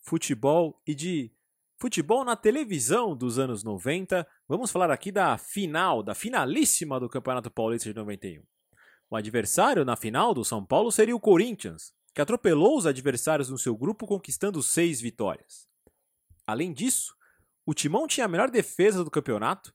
futebol 0.00 0.82
e 0.84 0.94
de 0.94 1.30
futebol 1.78 2.24
na 2.24 2.34
televisão 2.34 3.16
dos 3.16 3.38
anos 3.38 3.62
90, 3.62 4.26
vamos 4.48 4.72
falar 4.72 4.90
aqui 4.90 5.12
da 5.12 5.38
final, 5.38 6.02
da 6.02 6.14
finalíssima 6.14 6.98
do 6.98 7.08
Campeonato 7.08 7.50
Paulista 7.50 7.88
de 7.88 7.94
91. 7.94 8.42
O 9.08 9.14
adversário 9.14 9.84
na 9.84 9.94
final 9.94 10.34
do 10.34 10.44
São 10.44 10.64
Paulo 10.64 10.90
seria 10.90 11.14
o 11.14 11.20
Corinthians, 11.20 11.94
que 12.12 12.20
atropelou 12.20 12.76
os 12.76 12.86
adversários 12.86 13.48
no 13.48 13.58
seu 13.58 13.76
grupo 13.76 14.06
conquistando 14.06 14.60
seis 14.62 15.00
vitórias. 15.00 15.68
Além 16.44 16.72
disso, 16.72 17.14
o 17.64 17.74
Timão 17.74 18.08
tinha 18.08 18.26
a 18.26 18.28
melhor 18.28 18.50
defesa 18.50 19.04
do 19.04 19.10
campeonato. 19.10 19.72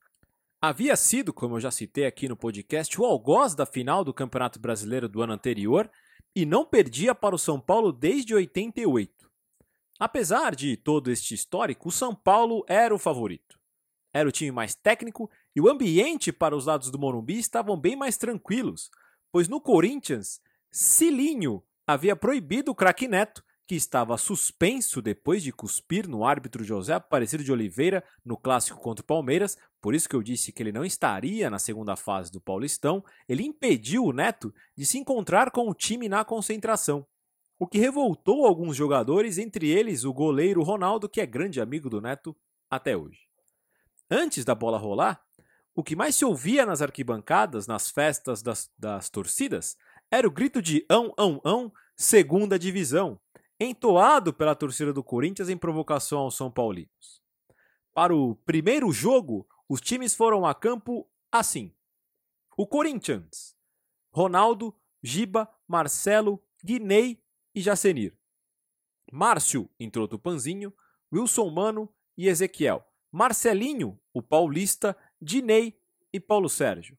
Havia 0.61 0.95
sido, 0.95 1.31
como 1.33 1.55
eu 1.55 1.59
já 1.59 1.71
citei 1.71 2.05
aqui 2.05 2.27
no 2.27 2.35
podcast, 2.35 2.99
o 2.99 3.05
algoz 3.05 3.55
da 3.55 3.65
final 3.65 4.03
do 4.03 4.13
Campeonato 4.13 4.59
Brasileiro 4.59 5.07
do 5.07 5.21
ano 5.21 5.33
anterior 5.33 5.89
e 6.35 6.45
não 6.45 6.65
perdia 6.65 7.13
para 7.13 7.35
o 7.35 7.39
São 7.39 7.59
Paulo 7.59 7.91
desde 7.91 8.33
88. 8.33 9.20
Apesar 10.01 10.55
de 10.55 10.75
todo 10.75 11.11
este 11.11 11.35
histórico, 11.35 11.89
o 11.89 11.91
São 11.91 12.15
Paulo 12.15 12.65
era 12.67 12.91
o 12.91 12.97
favorito. 12.97 13.59
Era 14.11 14.27
o 14.27 14.31
time 14.31 14.51
mais 14.51 14.73
técnico 14.73 15.29
e 15.55 15.61
o 15.61 15.69
ambiente 15.69 16.31
para 16.31 16.55
os 16.55 16.65
lados 16.65 16.89
do 16.89 16.97
Morumbi 16.97 17.37
estavam 17.37 17.79
bem 17.79 17.95
mais 17.95 18.17
tranquilos, 18.17 18.89
pois 19.31 19.47
no 19.47 19.61
Corinthians, 19.61 20.41
Cilinho 20.71 21.61
havia 21.85 22.15
proibido 22.15 22.71
o 22.71 22.75
craque 22.75 23.07
Neto 23.07 23.43
que 23.67 23.75
estava 23.75 24.17
suspenso 24.17 25.03
depois 25.03 25.43
de 25.43 25.51
cuspir 25.51 26.09
no 26.09 26.25
árbitro 26.25 26.63
José 26.63 26.93
Aparecido 26.93 27.43
de 27.43 27.51
Oliveira 27.51 28.03
no 28.25 28.35
clássico 28.35 28.81
contra 28.81 29.03
o 29.03 29.05
Palmeiras, 29.05 29.55
por 29.79 29.93
isso 29.93 30.09
que 30.09 30.15
eu 30.15 30.23
disse 30.23 30.51
que 30.51 30.63
ele 30.63 30.71
não 30.71 30.83
estaria 30.83 31.47
na 31.47 31.59
segunda 31.59 31.95
fase 31.95 32.31
do 32.31 32.41
Paulistão, 32.41 33.05
ele 33.29 33.43
impediu 33.43 34.05
o 34.05 34.11
Neto 34.11 34.51
de 34.75 34.83
se 34.83 34.97
encontrar 34.97 35.51
com 35.51 35.69
o 35.69 35.75
time 35.75 36.09
na 36.09 36.25
concentração, 36.25 37.05
o 37.61 37.67
que 37.67 37.77
revoltou 37.77 38.47
alguns 38.47 38.75
jogadores, 38.75 39.37
entre 39.37 39.69
eles 39.69 40.03
o 40.03 40.11
goleiro 40.11 40.63
Ronaldo, 40.63 41.07
que 41.07 41.21
é 41.21 41.27
grande 41.27 41.61
amigo 41.61 41.91
do 41.91 42.01
Neto 42.01 42.35
até 42.67 42.97
hoje. 42.97 43.27
Antes 44.09 44.43
da 44.43 44.55
bola 44.55 44.79
rolar, 44.79 45.23
o 45.75 45.83
que 45.83 45.95
mais 45.95 46.15
se 46.15 46.25
ouvia 46.25 46.65
nas 46.65 46.81
arquibancadas, 46.81 47.67
nas 47.67 47.91
festas 47.91 48.41
das, 48.41 48.67
das 48.75 49.11
torcidas, 49.11 49.77
era 50.09 50.27
o 50.27 50.31
grito 50.31 50.59
de 50.59 50.83
ão, 50.89 51.13
ão, 51.15 51.39
ão, 51.45 51.71
segunda 51.95 52.57
divisão, 52.57 53.21
entoado 53.59 54.33
pela 54.33 54.55
torcida 54.55 54.91
do 54.91 55.03
Corinthians 55.03 55.47
em 55.47 55.55
provocação 55.55 56.21
aos 56.21 56.35
São 56.35 56.49
Paulinos. 56.49 57.21
Para 57.93 58.15
o 58.15 58.33
primeiro 58.37 58.91
jogo, 58.91 59.47
os 59.69 59.79
times 59.79 60.15
foram 60.15 60.47
a 60.47 60.55
campo 60.55 61.07
assim: 61.31 61.71
o 62.57 62.65
Corinthians, 62.65 63.55
Ronaldo, 64.11 64.75
Giba, 65.03 65.47
Marcelo, 65.67 66.43
Guinei 66.63 67.20
e 67.53 67.61
Jacenir. 67.61 68.17
Márcio 69.11 69.69
entrou 69.79 70.07
Tupanzinho, 70.07 70.73
Wilson 71.11 71.49
Mano 71.49 71.93
e 72.17 72.27
Ezequiel. 72.27 72.85
Marcelinho, 73.11 73.99
o 74.13 74.21
paulista, 74.21 74.97
Dinei 75.21 75.77
e 76.13 76.19
Paulo 76.19 76.49
Sérgio. 76.49 76.97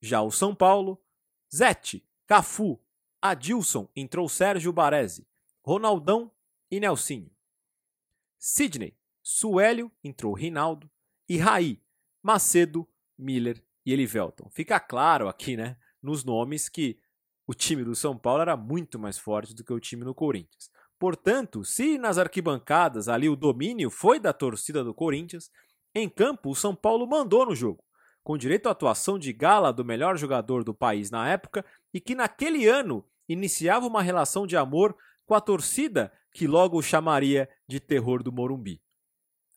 Já 0.00 0.20
o 0.20 0.30
São 0.32 0.54
Paulo, 0.54 1.00
Zete, 1.54 2.04
Cafu, 2.26 2.80
Adilson 3.20 3.88
entrou 3.94 4.28
Sérgio 4.28 4.72
Baresi. 4.72 5.26
Ronaldão 5.64 6.32
e 6.68 6.80
Nelsinho. 6.80 7.30
Sidney, 8.36 8.96
Suélio, 9.22 9.92
entrou 10.02 10.32
Rinaldo 10.32 10.90
e 11.28 11.38
Raí, 11.38 11.80
Macedo, 12.20 12.88
Miller 13.16 13.64
e 13.86 13.92
Elivelton. 13.92 14.50
Fica 14.50 14.80
claro 14.80 15.28
aqui, 15.28 15.56
né, 15.56 15.78
nos 16.02 16.24
nomes 16.24 16.68
que 16.68 16.98
o 17.52 17.54
time 17.54 17.84
do 17.84 17.94
São 17.94 18.16
Paulo 18.16 18.40
era 18.40 18.56
muito 18.56 18.98
mais 18.98 19.18
forte 19.18 19.54
do 19.54 19.62
que 19.62 19.74
o 19.74 19.78
time 19.78 20.06
do 20.06 20.14
Corinthians. 20.14 20.70
Portanto, 20.98 21.62
se 21.64 21.98
nas 21.98 22.16
arquibancadas 22.16 23.08
ali 23.08 23.28
o 23.28 23.36
domínio 23.36 23.90
foi 23.90 24.18
da 24.18 24.32
torcida 24.32 24.82
do 24.82 24.94
Corinthians, 24.94 25.50
em 25.94 26.08
campo 26.08 26.48
o 26.48 26.54
São 26.54 26.74
Paulo 26.74 27.06
mandou 27.06 27.44
no 27.44 27.54
jogo, 27.54 27.84
com 28.24 28.38
direito 28.38 28.68
à 28.68 28.72
atuação 28.72 29.18
de 29.18 29.34
gala 29.34 29.70
do 29.70 29.84
melhor 29.84 30.16
jogador 30.16 30.64
do 30.64 30.72
país 30.72 31.10
na 31.10 31.28
época 31.28 31.62
e 31.92 32.00
que 32.00 32.14
naquele 32.14 32.66
ano 32.66 33.04
iniciava 33.28 33.86
uma 33.86 34.00
relação 34.00 34.46
de 34.46 34.56
amor 34.56 34.96
com 35.26 35.34
a 35.34 35.40
torcida 35.40 36.10
que 36.32 36.46
logo 36.46 36.78
o 36.78 36.82
chamaria 36.82 37.50
de 37.68 37.78
terror 37.78 38.22
do 38.22 38.32
Morumbi. 38.32 38.80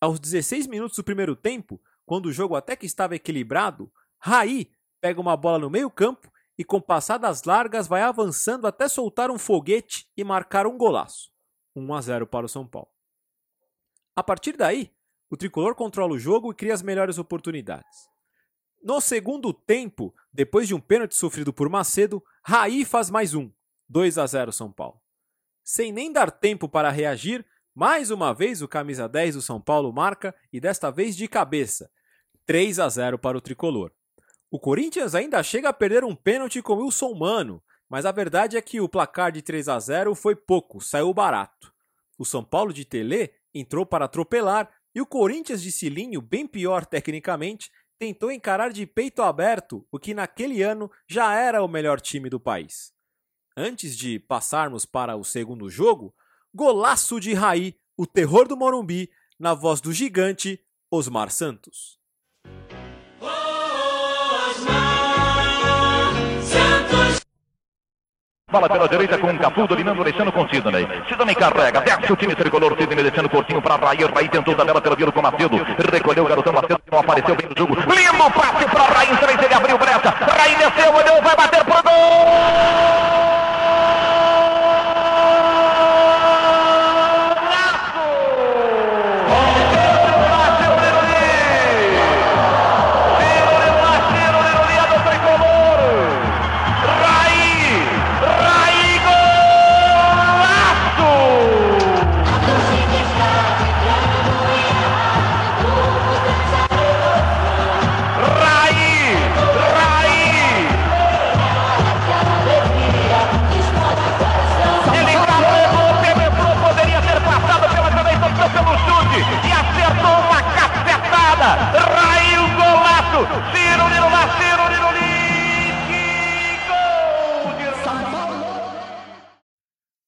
Aos 0.01 0.19
16 0.19 0.67
minutos 0.67 0.97
do 0.97 1.03
primeiro 1.03 1.33
tempo, 1.33 1.81
quando 2.05 2.25
o 2.25 2.33
jogo 2.33 2.57
até 2.57 2.75
que 2.75 2.85
estava 2.85 3.15
equilibrado, 3.15 3.89
Raí 4.19 4.69
pega 4.99 5.21
uma 5.21 5.37
bola 5.37 5.59
no 5.59 5.69
meio-campo 5.69 6.29
e, 6.57 6.63
com 6.63 6.79
passadas 6.79 7.43
largas, 7.43 7.87
vai 7.87 8.01
avançando 8.01 8.65
até 8.67 8.87
soltar 8.87 9.29
um 9.29 9.37
foguete 9.37 10.09
e 10.15 10.23
marcar 10.23 10.65
um 10.65 10.77
golaço. 10.77 11.29
1 11.75 11.93
a 11.93 12.01
0 12.01 12.27
para 12.27 12.45
o 12.45 12.49
São 12.49 12.65
Paulo. 12.65 12.89
A 14.15 14.23
partir 14.23 14.55
daí, 14.55 14.91
o 15.29 15.35
tricolor 15.35 15.75
controla 15.75 16.13
o 16.13 16.19
jogo 16.19 16.51
e 16.51 16.55
cria 16.55 16.73
as 16.73 16.81
melhores 16.81 17.17
oportunidades. 17.17 18.09
No 18.81 19.01
segundo 19.01 19.51
tempo, 19.51 20.13
depois 20.31 20.67
de 20.67 20.75
um 20.75 20.79
pênalti 20.79 21.15
sofrido 21.15 21.51
por 21.51 21.67
Macedo, 21.67 22.23
Raí 22.43 22.85
faz 22.85 23.09
mais 23.09 23.33
um, 23.33 23.51
2 23.89 24.17
a 24.17 24.27
0 24.27 24.51
São 24.51 24.71
Paulo. 24.71 25.01
Sem 25.63 25.91
nem 25.91 26.11
dar 26.11 26.31
tempo 26.31 26.69
para 26.69 26.91
reagir, 26.91 27.45
mais 27.73 28.11
uma 28.11 28.33
vez 28.33 28.61
o 28.61 28.67
camisa 28.67 29.09
10 29.09 29.35
do 29.35 29.41
São 29.41 29.59
Paulo 29.59 29.91
marca 29.91 30.33
e 30.53 30.59
desta 30.59 30.91
vez 30.91 31.17
de 31.17 31.27
cabeça. 31.27 31.89
3 32.45 32.79
a 32.79 32.87
0 32.87 33.17
para 33.17 33.37
o 33.37 33.41
tricolor. 33.41 33.91
O 34.55 34.59
Corinthians 34.59 35.13
ainda 35.13 35.43
chega 35.43 35.67
a 35.67 35.73
perder 35.73 36.05
um 36.05 36.15
pênalti 36.15 36.61
com 36.61 36.75
Wilson 36.75 37.13
Mano, 37.13 37.61
mas 37.89 38.05
a 38.05 38.11
verdade 38.13 38.55
é 38.55 38.61
que 38.61 38.79
o 38.79 38.87
placar 38.87 39.29
de 39.29 39.41
3 39.41 39.67
a 39.67 39.77
0 39.77 40.15
foi 40.15 40.33
pouco, 40.33 40.79
saiu 40.79 41.13
barato. 41.13 41.73
O 42.17 42.23
São 42.23 42.41
Paulo 42.41 42.71
de 42.71 42.85
Tele 42.85 43.33
entrou 43.53 43.85
para 43.85 44.05
atropelar 44.05 44.71
e 44.95 45.01
o 45.01 45.05
Corinthians 45.05 45.61
de 45.61 45.73
Cilinho, 45.73 46.21
bem 46.21 46.47
pior 46.47 46.85
tecnicamente, 46.85 47.69
tentou 47.99 48.31
encarar 48.31 48.71
de 48.71 48.87
peito 48.87 49.21
aberto 49.21 49.85
o 49.91 49.99
que 49.99 50.13
naquele 50.13 50.61
ano 50.61 50.89
já 51.05 51.35
era 51.35 51.61
o 51.61 51.67
melhor 51.67 51.99
time 51.99 52.29
do 52.29 52.39
país. 52.39 52.93
Antes 53.57 53.97
de 53.97 54.19
passarmos 54.19 54.85
para 54.85 55.17
o 55.17 55.25
segundo 55.25 55.69
jogo, 55.69 56.15
golaço 56.53 57.19
de 57.19 57.33
Raí, 57.33 57.75
o 57.97 58.07
terror 58.07 58.47
do 58.47 58.55
Morumbi, 58.55 59.11
na 59.37 59.53
voz 59.53 59.81
do 59.81 59.91
gigante 59.91 60.63
Osmar 60.89 61.29
Santos. 61.29 62.04
Bola 68.55 68.69
pela 68.69 68.87
direita 68.87 69.17
com 69.17 69.37
Cafu, 69.37 69.67
dominando, 69.67 70.01
deixando 70.01 70.31
com 70.31 70.47
Sidney. 70.47 70.87
Sidney 71.09 71.35
carrega, 71.35 71.81
desce 71.81 72.13
o 72.13 72.15
time 72.15 72.33
tricolor, 72.33 72.73
Sidney 72.77 73.03
deixando 73.03 73.27
curtinho 73.27 73.61
para 73.61 73.75
Raí. 73.75 73.97
Raí 74.15 74.29
tentou 74.29 74.55
tabela 74.55 74.79
pelo 74.79 74.95
viro 74.95 75.11
com 75.11 75.21
Macedo. 75.21 75.57
Recolheu 75.91 76.23
o 76.23 76.27
garotão 76.29 76.53
Macedo, 76.53 76.79
não 76.89 76.99
apareceu 76.99 77.35
bem 77.35 77.49
no 77.49 77.57
jogo. 77.57 77.75
Lindo 77.75 78.31
passe 78.31 78.65
para 78.65 78.83
Raí, 78.83 79.17
três, 79.17 79.43
ele 79.43 79.53
abriu 79.53 79.77
brecha. 79.77 80.09
Raí 80.09 80.55
desceu, 80.55 80.93
olhou, 80.93 81.21
vai 81.21 81.35
bater 81.35 81.65
pro 81.65 81.83
gol! 81.83 83.24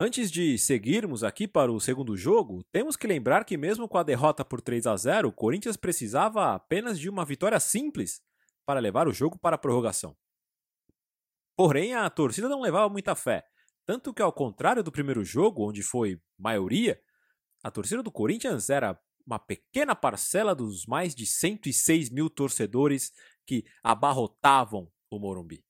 Antes 0.07 0.31
de 0.31 0.57
seguirmos 0.57 1.21
aqui 1.21 1.45
para 1.45 1.69
o 1.69 1.81
segundo 1.81 2.15
jogo, 2.15 2.63
temos 2.71 2.95
que 2.95 3.05
lembrar 3.05 3.43
que 3.43 3.57
mesmo 3.57 3.89
com 3.89 3.97
a 3.97 4.03
derrota 4.03 4.45
por 4.45 4.61
3 4.61 4.87
a 4.87 4.95
0, 4.95 5.27
o 5.27 5.33
Corinthians 5.33 5.75
precisava 5.75 6.55
apenas 6.55 6.97
de 6.97 7.09
uma 7.09 7.25
vitória 7.25 7.59
simples 7.59 8.21
para 8.65 8.79
levar 8.79 9.09
o 9.09 9.11
jogo 9.11 9.37
para 9.37 9.57
a 9.57 9.59
prorrogação. 9.59 10.15
Porém, 11.57 11.93
a 11.93 12.09
torcida 12.09 12.47
não 12.47 12.61
levava 12.61 12.87
muita 12.87 13.15
fé, 13.15 13.45
tanto 13.85 14.13
que 14.13 14.21
ao 14.21 14.31
contrário 14.31 14.81
do 14.81 14.93
primeiro 14.93 15.25
jogo, 15.25 15.67
onde 15.67 15.83
foi 15.83 16.21
maioria, 16.39 16.97
a 17.61 17.69
torcida 17.69 18.01
do 18.01 18.09
Corinthians 18.09 18.69
era 18.69 18.97
uma 19.25 19.37
pequena 19.37 19.93
parcela 19.93 20.55
dos 20.55 20.85
mais 20.85 21.13
de 21.13 21.25
106 21.25 22.11
mil 22.11 22.29
torcedores 22.29 23.11
que 23.45 23.65
abarrotavam 23.83 24.89
o 25.11 25.19
Morumbi. 25.19 25.65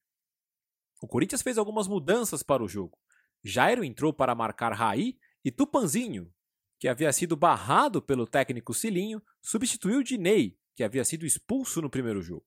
O 1.01 1.07
Corinthians 1.07 1.41
fez 1.41 1.57
algumas 1.57 1.87
mudanças 1.87 2.43
para 2.43 2.63
o 2.63 2.67
jogo. 2.67 2.99
Jairo 3.43 3.83
entrou 3.83 4.13
para 4.13 4.35
marcar 4.35 4.73
Raí 4.73 5.17
e 5.43 5.51
Tupanzinho, 5.51 6.31
que 6.79 6.87
havia 6.87 7.11
sido 7.11 7.35
barrado 7.35 8.01
pelo 8.01 8.27
técnico 8.27 8.73
Cilinho, 8.73 9.21
substituiu 9.41 10.03
Dinei, 10.03 10.57
que 10.75 10.83
havia 10.83 11.03
sido 11.03 11.25
expulso 11.25 11.81
no 11.81 11.89
primeiro 11.89 12.21
jogo. 12.21 12.45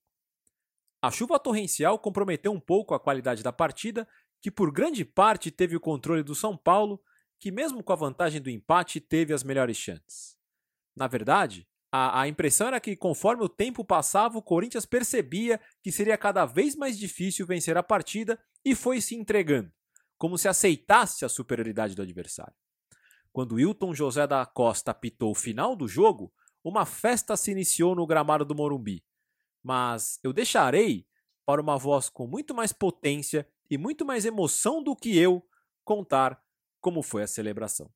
A 1.02 1.10
chuva 1.10 1.38
torrencial 1.38 1.98
comprometeu 1.98 2.52
um 2.52 2.60
pouco 2.60 2.94
a 2.94 3.00
qualidade 3.00 3.42
da 3.42 3.52
partida, 3.52 4.06
que 4.40 4.50
por 4.50 4.70
grande 4.70 5.04
parte 5.04 5.50
teve 5.50 5.74
o 5.74 5.80
controle 5.80 6.22
do 6.22 6.34
São 6.34 6.56
Paulo, 6.56 7.02
que 7.38 7.50
mesmo 7.50 7.82
com 7.82 7.92
a 7.92 7.96
vantagem 7.96 8.40
do 8.40 8.50
empate 8.50 9.00
teve 9.00 9.32
as 9.32 9.42
melhores 9.42 9.76
chances. 9.76 10.36
Na 10.94 11.06
verdade, 11.06 11.66
a, 11.90 12.20
a, 12.20 12.28
impressão 12.28 12.68
era 12.68 12.78
que, 12.78 12.94
conforme 12.94 13.42
o 13.42 13.48
tempo 13.48 13.84
passava, 13.84 14.38
o 14.38 14.42
Corinthians 14.42 14.84
percebia 14.84 15.58
que 15.82 15.90
seria 15.90 16.18
cada 16.18 16.44
vez 16.44 16.76
mais 16.76 16.98
difícil 16.98 17.46
vencer 17.46 17.76
a 17.76 17.82
partida 17.82 18.38
e 18.64 18.74
foi 18.74 19.00
se 19.00 19.16
entregando 19.16 19.72
como 20.20 20.36
se 20.36 20.48
aceitasse 20.48 21.24
a 21.24 21.30
superioridade 21.30 21.94
do 21.94 22.02
adversário. 22.02 22.52
Quando 23.32 23.54
Wilton 23.54 23.94
José 23.94 24.26
da 24.26 24.44
Costa 24.44 24.90
apitou 24.90 25.30
o 25.30 25.34
final 25.34 25.74
do 25.74 25.88
jogo, 25.88 26.30
uma 26.62 26.84
festa 26.84 27.38
se 27.38 27.50
iniciou 27.50 27.94
no 27.94 28.06
gramado 28.06 28.44
do 28.44 28.54
Morumbi. 28.54 29.02
Mas 29.62 30.20
eu 30.22 30.30
deixarei 30.30 31.06
para 31.46 31.62
uma 31.62 31.78
voz 31.78 32.10
com 32.10 32.26
muito 32.26 32.54
mais 32.54 32.70
potência 32.70 33.48
e 33.70 33.78
muito 33.78 34.04
mais 34.04 34.26
emoção 34.26 34.82
do 34.82 34.94
que 34.94 35.18
eu 35.18 35.42
contar 35.86 36.38
como 36.82 37.02
foi 37.02 37.22
a 37.22 37.26
celebração. 37.26 37.90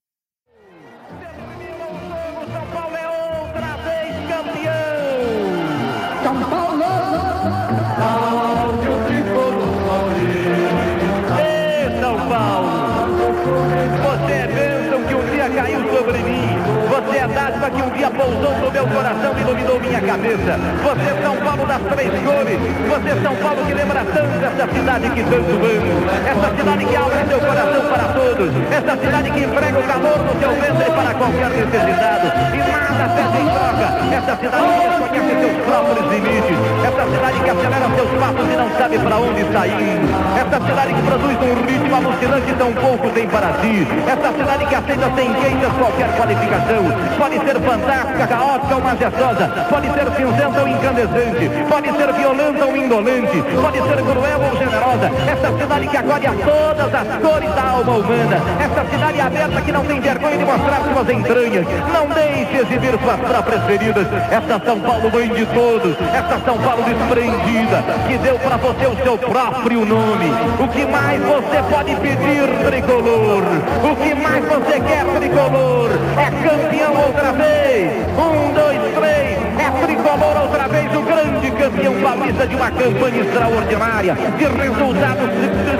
Pousou 18.14 18.54
no 18.58 18.70
meu 18.70 18.86
coração 18.86 19.34
e 19.36 19.40
iluminou 19.40 19.80
minha 19.80 20.00
cabeça. 20.00 20.52
Você 20.82 21.06
é 21.10 21.22
São 21.22 21.36
Paulo 21.36 21.66
das 21.66 21.82
três 21.82 22.12
cores. 22.22 22.58
Você 22.88 23.08
é 23.10 23.16
São 23.22 23.34
Paulo 23.36 23.60
que 23.66 23.74
lembra 23.74 24.00
tanto 24.04 24.34
essa 24.38 24.66
cidade 24.72 25.10
que 25.10 25.22
tanto 25.24 25.54
amo. 25.54 25.94
Essa 26.24 26.48
cidade 26.56 26.84
que 26.84 26.96
abre 26.96 27.20
seu 27.28 27.40
coração 27.40 27.82
para 27.90 28.06
todos. 28.14 28.50
Essa 28.70 28.94
cidade 28.96 29.30
que 29.30 29.40
emprega 29.44 29.78
o 29.78 29.82
calor 29.82 30.18
no 30.22 30.34
seu 30.38 30.50
ventre 30.54 30.88
para 30.94 31.14
qualquer 31.14 31.50
necessidade. 31.50 32.26
E 32.54 32.58
nada 32.62 33.04
pede 33.14 33.38
em 33.42 33.48
troca. 33.50 33.88
Essa 34.14 34.34
cidade 34.38 34.68
que 34.70 34.86
desconhece 34.88 35.34
seus 35.42 35.56
próprios 35.66 36.06
limites. 36.14 36.58
Essa 36.86 37.04
cidade 37.10 37.38
que 37.42 37.50
acelera 37.50 37.86
seus 37.94 38.10
passos 38.22 38.46
e 38.46 38.56
não 38.56 38.70
sabe 38.78 38.98
para 38.98 39.16
onde 39.18 39.42
sair. 39.52 39.98
Essa 40.38 40.58
cidade 40.62 40.90
que 40.94 41.02
produz 41.02 41.36
um 41.42 41.54
ritmo 41.66 41.94
alucinante 41.96 42.52
tão 42.54 42.72
pouco 42.74 43.10
tem 43.10 43.26
para 43.26 43.50
si. 43.58 43.74
Essa 44.06 44.30
cidade 44.38 44.66
que 44.66 44.74
aceita 44.74 45.10
sem 45.16 45.28
queixas 45.34 45.72
qualquer 45.74 46.08
qualificação. 46.16 46.82
Pode 47.18 47.38
ser 47.40 47.56
fantástica, 47.60 48.03
caótica 48.26 48.74
ou 48.74 48.80
majestosa. 48.80 49.48
Pode 49.68 49.86
ser 49.92 50.06
cinzenta 50.16 50.60
ou 50.60 50.68
incandescente. 50.68 51.50
Pode 51.68 51.90
ser 51.92 52.12
violenta 52.12 52.64
ou 52.64 52.76
indolente. 52.76 53.42
Pode 53.60 53.78
ser 53.78 53.96
cruel 53.96 54.40
ou 54.50 54.58
generosa. 54.58 55.10
Essa 55.30 55.58
cidade 55.58 55.88
que 55.88 55.96
acolhe 55.96 56.26
a 56.26 56.32
todas 56.32 56.94
as 56.94 57.18
cores 57.18 57.54
da 57.54 57.62
alma 57.62 57.92
humana. 57.92 58.36
Essa 58.60 58.90
cidade 58.90 59.20
aberta 59.20 59.60
que 59.60 59.72
não 59.72 59.84
tem 59.84 60.00
vergonha 60.00 60.38
de 60.38 60.44
mostrar 60.44 60.80
suas 60.92 61.10
entranhas. 61.10 61.66
Não 61.92 62.06
deixe 62.08 62.56
exibir 62.58 62.98
suas 63.00 63.20
próprias 63.20 63.64
feridas. 63.64 64.06
Essa 64.30 64.60
São 64.64 64.80
Paulo 64.80 65.10
mãe 65.10 65.28
de 65.28 65.46
todos. 65.46 65.96
Essa 66.12 66.40
São 66.44 66.58
Paulo 66.58 66.82
desprendida. 66.84 67.82
Que 68.06 68.18
deu 68.18 68.38
para 68.38 68.56
você 68.56 68.86
o 68.86 68.96
seu 69.02 69.18
próprio 69.18 69.84
nome. 69.84 70.30
O 70.60 70.68
que 70.68 70.86
mais 70.86 71.20
você 71.22 71.62
pode 71.70 71.96
pedir, 71.96 72.48
tricolor? 72.66 73.42
O 73.82 73.96
que 73.96 74.14
mais 74.14 74.44
você 74.44 74.80
quer, 74.80 75.04
tricolor? 75.04 75.90
É 76.16 76.30
campeão 76.48 76.94
outra 77.06 77.32
vez. 77.32 77.93
Um, 78.18 78.52
dois, 78.52 78.80
três. 78.94 79.44
É 79.56 79.86
tricolor 79.86 80.42
outra 80.42 80.68
vez, 80.68 80.94
o 80.94 81.02
grande 81.02 81.50
campeão 81.52 81.94
paulista 82.02 82.46
de 82.46 82.56
uma 82.56 82.70
campanha 82.70 83.20
extraordinária, 83.22 84.14
de 84.14 84.44
resultados 84.44 85.30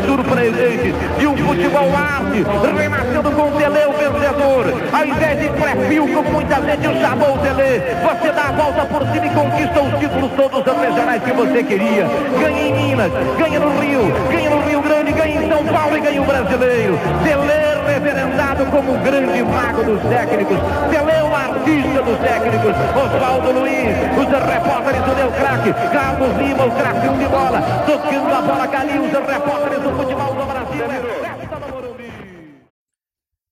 surpreendentes, 0.07 0.95
de 1.19 1.27
um 1.27 1.37
futebol 1.37 1.91
arte, 1.95 2.45
renascendo 2.77 3.31
com 3.33 3.49
o 3.49 3.53
Tele, 3.53 3.87
o 3.87 3.93
vencedor. 3.93 4.65
Ao 4.93 5.05
invés 5.05 5.41
de 5.41 5.49
pré-fio, 5.51 6.07
muita 6.07 6.63
gente 6.63 6.89
o 6.89 7.01
chamou 7.01 7.35
o 7.35 7.39
Tele, 7.39 7.83
você 8.03 8.33
dá 8.33 8.49
a 8.49 8.53
volta 8.53 8.85
por 8.87 9.03
cima 9.09 9.27
e 9.27 9.31
conquista 9.31 9.83
os 9.83 9.99
títulos 9.99 10.31
todos 10.37 10.61
os 10.61 10.81
regionais 10.81 11.23
que 11.23 11.33
você 11.33 11.63
queria. 11.63 12.07
Ganha 12.41 12.63
em 12.63 12.73
Minas, 12.73 13.13
ganha 13.39 13.61
no 13.61 13.81
Rio, 13.81 14.13
ganha 14.31 14.51
no 14.51 14.61
Rio 14.63 14.83
Grande, 14.83 15.13
ganha 15.13 15.43
em 15.43 15.49
São 15.49 15.65
Paulo 15.65 15.97
e 15.97 16.01
ganha 16.01 16.23
o 16.23 16.25
brasileiro. 16.25 16.99
Tele 17.25 17.74
reverendado 17.85 18.67
como 18.71 18.95
o 18.95 18.99
grande 19.03 19.43
mago 19.43 19.85
dos 19.85 20.03
técnicos, 20.03 20.57
Pelé 20.91 21.23
o 21.23 21.35
artista 21.35 22.03
dos 22.03 22.19
técnicos, 22.19 22.75
Oswaldo 22.97 23.53
Luiz, 23.61 23.95
os 24.19 24.29
repórteres 24.53 25.03
do 25.05 25.15
Deu 25.15 25.33
Craque, 25.33 25.73
Carlos 25.93 26.37
Lima, 26.39 26.65
o 26.67 26.71
craque 26.77 27.19
de 27.19 27.29
bola, 27.29 27.61
tocando 27.87 28.35
a 28.35 28.43
bola, 28.43 28.67
Galinho, 28.67 29.05
os 29.05 29.13
repórteres 29.13 29.83
do 29.83 29.91
futebol 29.97 30.35
do 30.35 30.47
Brasil, 30.47 30.85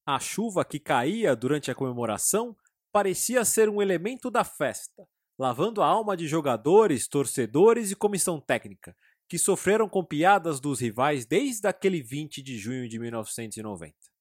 A 0.07 0.19
chuva 0.19 0.65
que 0.65 0.79
caía 0.81 1.37
durante 1.37 1.71
a 1.71 1.75
comemoração 1.75 2.57
parecia 2.93 3.45
ser 3.45 3.69
um 3.69 3.81
elemento 3.81 4.31
da 4.31 4.45
festa. 4.45 5.07
lavando 5.39 5.83
a 5.83 5.87
alma 5.87 6.17
de 6.17 6.29
jogadores, 6.29 7.09
torcedores 7.09 7.91
e 7.91 7.97
comissão 7.97 8.39
técnica, 8.39 8.95
que 9.29 9.39
sofreram 9.39 9.89
com 9.89 10.05
piadas 10.05 10.61
dos 10.61 10.79
rivais 10.79 11.25
desde 11.25 11.67
aquele 11.67 12.03
20 12.03 12.43
de 12.43 12.59
junho 12.59 12.87
de 12.89 12.99
1990. 12.99 14.12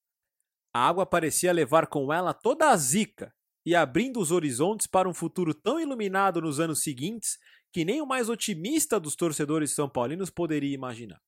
A 0.73 0.87
água 0.87 1.05
parecia 1.05 1.51
levar 1.51 1.87
com 1.87 2.11
ela 2.11 2.33
toda 2.33 2.69
a 2.69 2.77
zica 2.77 3.33
e 3.65 3.75
abrindo 3.75 4.19
os 4.19 4.31
horizontes 4.31 4.87
para 4.87 5.09
um 5.09 5.13
futuro 5.13 5.53
tão 5.53 5.79
iluminado 5.79 6.41
nos 6.41 6.59
anos 6.59 6.81
seguintes 6.81 7.37
que 7.71 7.85
nem 7.85 8.01
o 8.01 8.05
mais 8.05 8.29
otimista 8.29 8.99
dos 8.99 9.15
torcedores 9.15 9.73
são 9.73 9.89
paulinos 9.89 10.29
poderia 10.29 10.73
imaginar. 10.73 11.21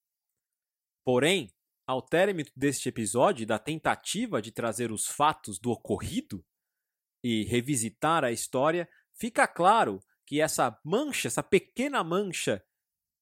Porém, 1.06 1.54
ao 1.86 2.02
término 2.02 2.50
deste 2.56 2.90
episódio, 2.90 3.46
da 3.46 3.60
tentativa 3.60 4.42
de 4.42 4.52
trazer 4.52 4.92
os 4.92 5.08
fatos 5.08 5.60
do 5.60 5.72
ocorrido 5.72 6.44
e 7.24 7.44
revisitar 7.44 8.24
a 8.24 8.32
história, 8.32 8.90
fica 9.14 9.48
claro 9.48 10.02
que 10.26 10.42
essa 10.42 10.78
mancha, 10.84 11.28
essa 11.28 11.44
pequena 11.44 12.04
mancha 12.04 12.64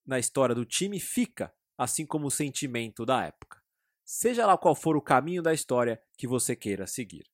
na 0.05 0.19
história 0.19 0.55
do 0.55 0.65
time 0.65 0.99
fica, 0.99 1.53
assim 1.77 2.05
como 2.05 2.27
o 2.27 2.31
sentimento 2.31 3.05
da 3.05 3.25
época. 3.25 3.60
Seja 4.13 4.45
lá 4.45 4.57
qual 4.57 4.75
for 4.75 4.97
o 4.97 5.01
caminho 5.01 5.41
da 5.41 5.53
história 5.53 6.01
que 6.17 6.27
você 6.27 6.55
queira 6.55 6.85
seguir. 6.85 7.25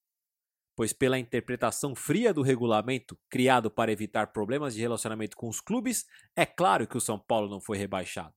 Pois, 0.75 0.93
pela 0.93 1.17
interpretação 1.17 1.95
fria 1.95 2.33
do 2.33 2.43
regulamento 2.43 3.17
criado 3.29 3.71
para 3.71 3.91
evitar 3.91 4.31
problemas 4.31 4.75
de 4.75 4.81
relacionamento 4.81 5.35
com 5.35 5.47
os 5.47 5.59
clubes, 5.59 6.05
é 6.35 6.45
claro 6.45 6.87
que 6.87 6.97
o 6.97 7.01
São 7.01 7.17
Paulo 7.17 7.49
não 7.49 7.59
foi 7.59 7.77
rebaixado 7.77 8.35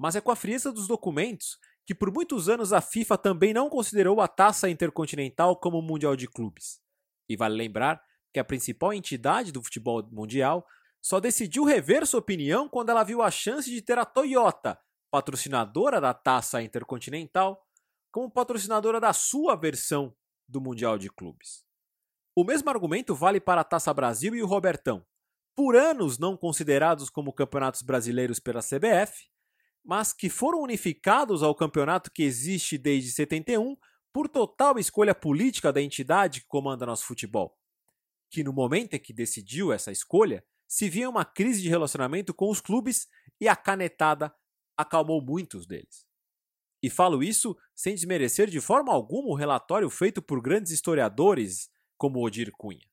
mas 0.00 0.16
é 0.16 0.20
com 0.22 0.30
a 0.30 0.36
frieza 0.36 0.72
dos 0.72 0.86
documentos 0.86 1.58
que 1.84 1.94
por 1.94 2.10
muitos 2.10 2.48
anos 2.48 2.72
a 2.72 2.80
FIFA 2.80 3.18
também 3.18 3.52
não 3.52 3.68
considerou 3.68 4.18
a 4.22 4.26
taça 4.26 4.70
intercontinental 4.70 5.54
como 5.60 5.82
Mundial 5.82 6.16
de 6.16 6.26
Clubes. 6.26 6.80
E 7.28 7.36
vale 7.36 7.54
lembrar 7.54 8.02
que 8.32 8.40
a 8.40 8.44
principal 8.44 8.94
entidade 8.94 9.52
do 9.52 9.62
futebol 9.62 10.02
mundial 10.10 10.66
só 11.02 11.20
decidiu 11.20 11.64
rever 11.64 12.06
sua 12.06 12.20
opinião 12.20 12.66
quando 12.66 12.88
ela 12.88 13.04
viu 13.04 13.20
a 13.20 13.30
chance 13.30 13.68
de 13.68 13.82
ter 13.82 13.98
a 13.98 14.06
Toyota, 14.06 14.78
patrocinadora 15.10 16.00
da 16.00 16.14
taça 16.14 16.62
intercontinental, 16.62 17.66
como 18.10 18.30
patrocinadora 18.30 19.00
da 19.00 19.12
sua 19.12 19.56
versão 19.56 20.14
do 20.48 20.60
Mundial 20.60 20.98
de 20.98 21.10
Clubes. 21.10 21.64
O 22.34 22.44
mesmo 22.44 22.70
argumento 22.70 23.14
vale 23.14 23.40
para 23.40 23.60
a 23.60 23.64
Taça 23.64 23.92
Brasil 23.92 24.34
e 24.34 24.42
o 24.42 24.46
Robertão, 24.46 25.04
por 25.54 25.76
anos 25.76 26.18
não 26.18 26.36
considerados 26.36 27.10
como 27.10 27.32
campeonatos 27.32 27.82
brasileiros 27.82 28.38
pela 28.38 28.60
CBF, 28.60 29.28
mas 29.84 30.12
que 30.12 30.28
foram 30.28 30.60
unificados 30.60 31.42
ao 31.42 31.54
campeonato 31.54 32.10
que 32.10 32.22
existe 32.22 32.78
desde 32.78 33.10
71 33.10 33.76
por 34.12 34.28
total 34.28 34.78
escolha 34.78 35.14
política 35.14 35.72
da 35.72 35.82
entidade 35.82 36.40
que 36.40 36.46
comanda 36.46 36.86
nosso 36.86 37.04
futebol. 37.04 37.56
Que 38.30 38.44
no 38.44 38.52
momento 38.52 38.94
em 38.94 38.98
que 38.98 39.12
decidiu 39.12 39.72
essa 39.72 39.90
escolha, 39.90 40.44
se 40.66 40.88
via 40.88 41.10
uma 41.10 41.24
crise 41.24 41.62
de 41.62 41.68
relacionamento 41.68 42.32
com 42.32 42.48
os 42.48 42.60
clubes 42.60 43.08
e 43.40 43.48
a 43.48 43.56
canetada 43.56 44.32
acalmou 44.80 45.20
muitos 45.20 45.66
deles. 45.66 46.06
E 46.82 46.88
falo 46.88 47.22
isso 47.22 47.56
sem 47.74 47.94
desmerecer 47.94 48.48
de 48.48 48.60
forma 48.60 48.92
alguma 48.92 49.28
o 49.28 49.34
relatório 49.34 49.90
feito 49.90 50.22
por 50.22 50.40
grandes 50.40 50.72
historiadores 50.72 51.68
como 51.98 52.24
Odir 52.24 52.50
Cunha. 52.56 52.88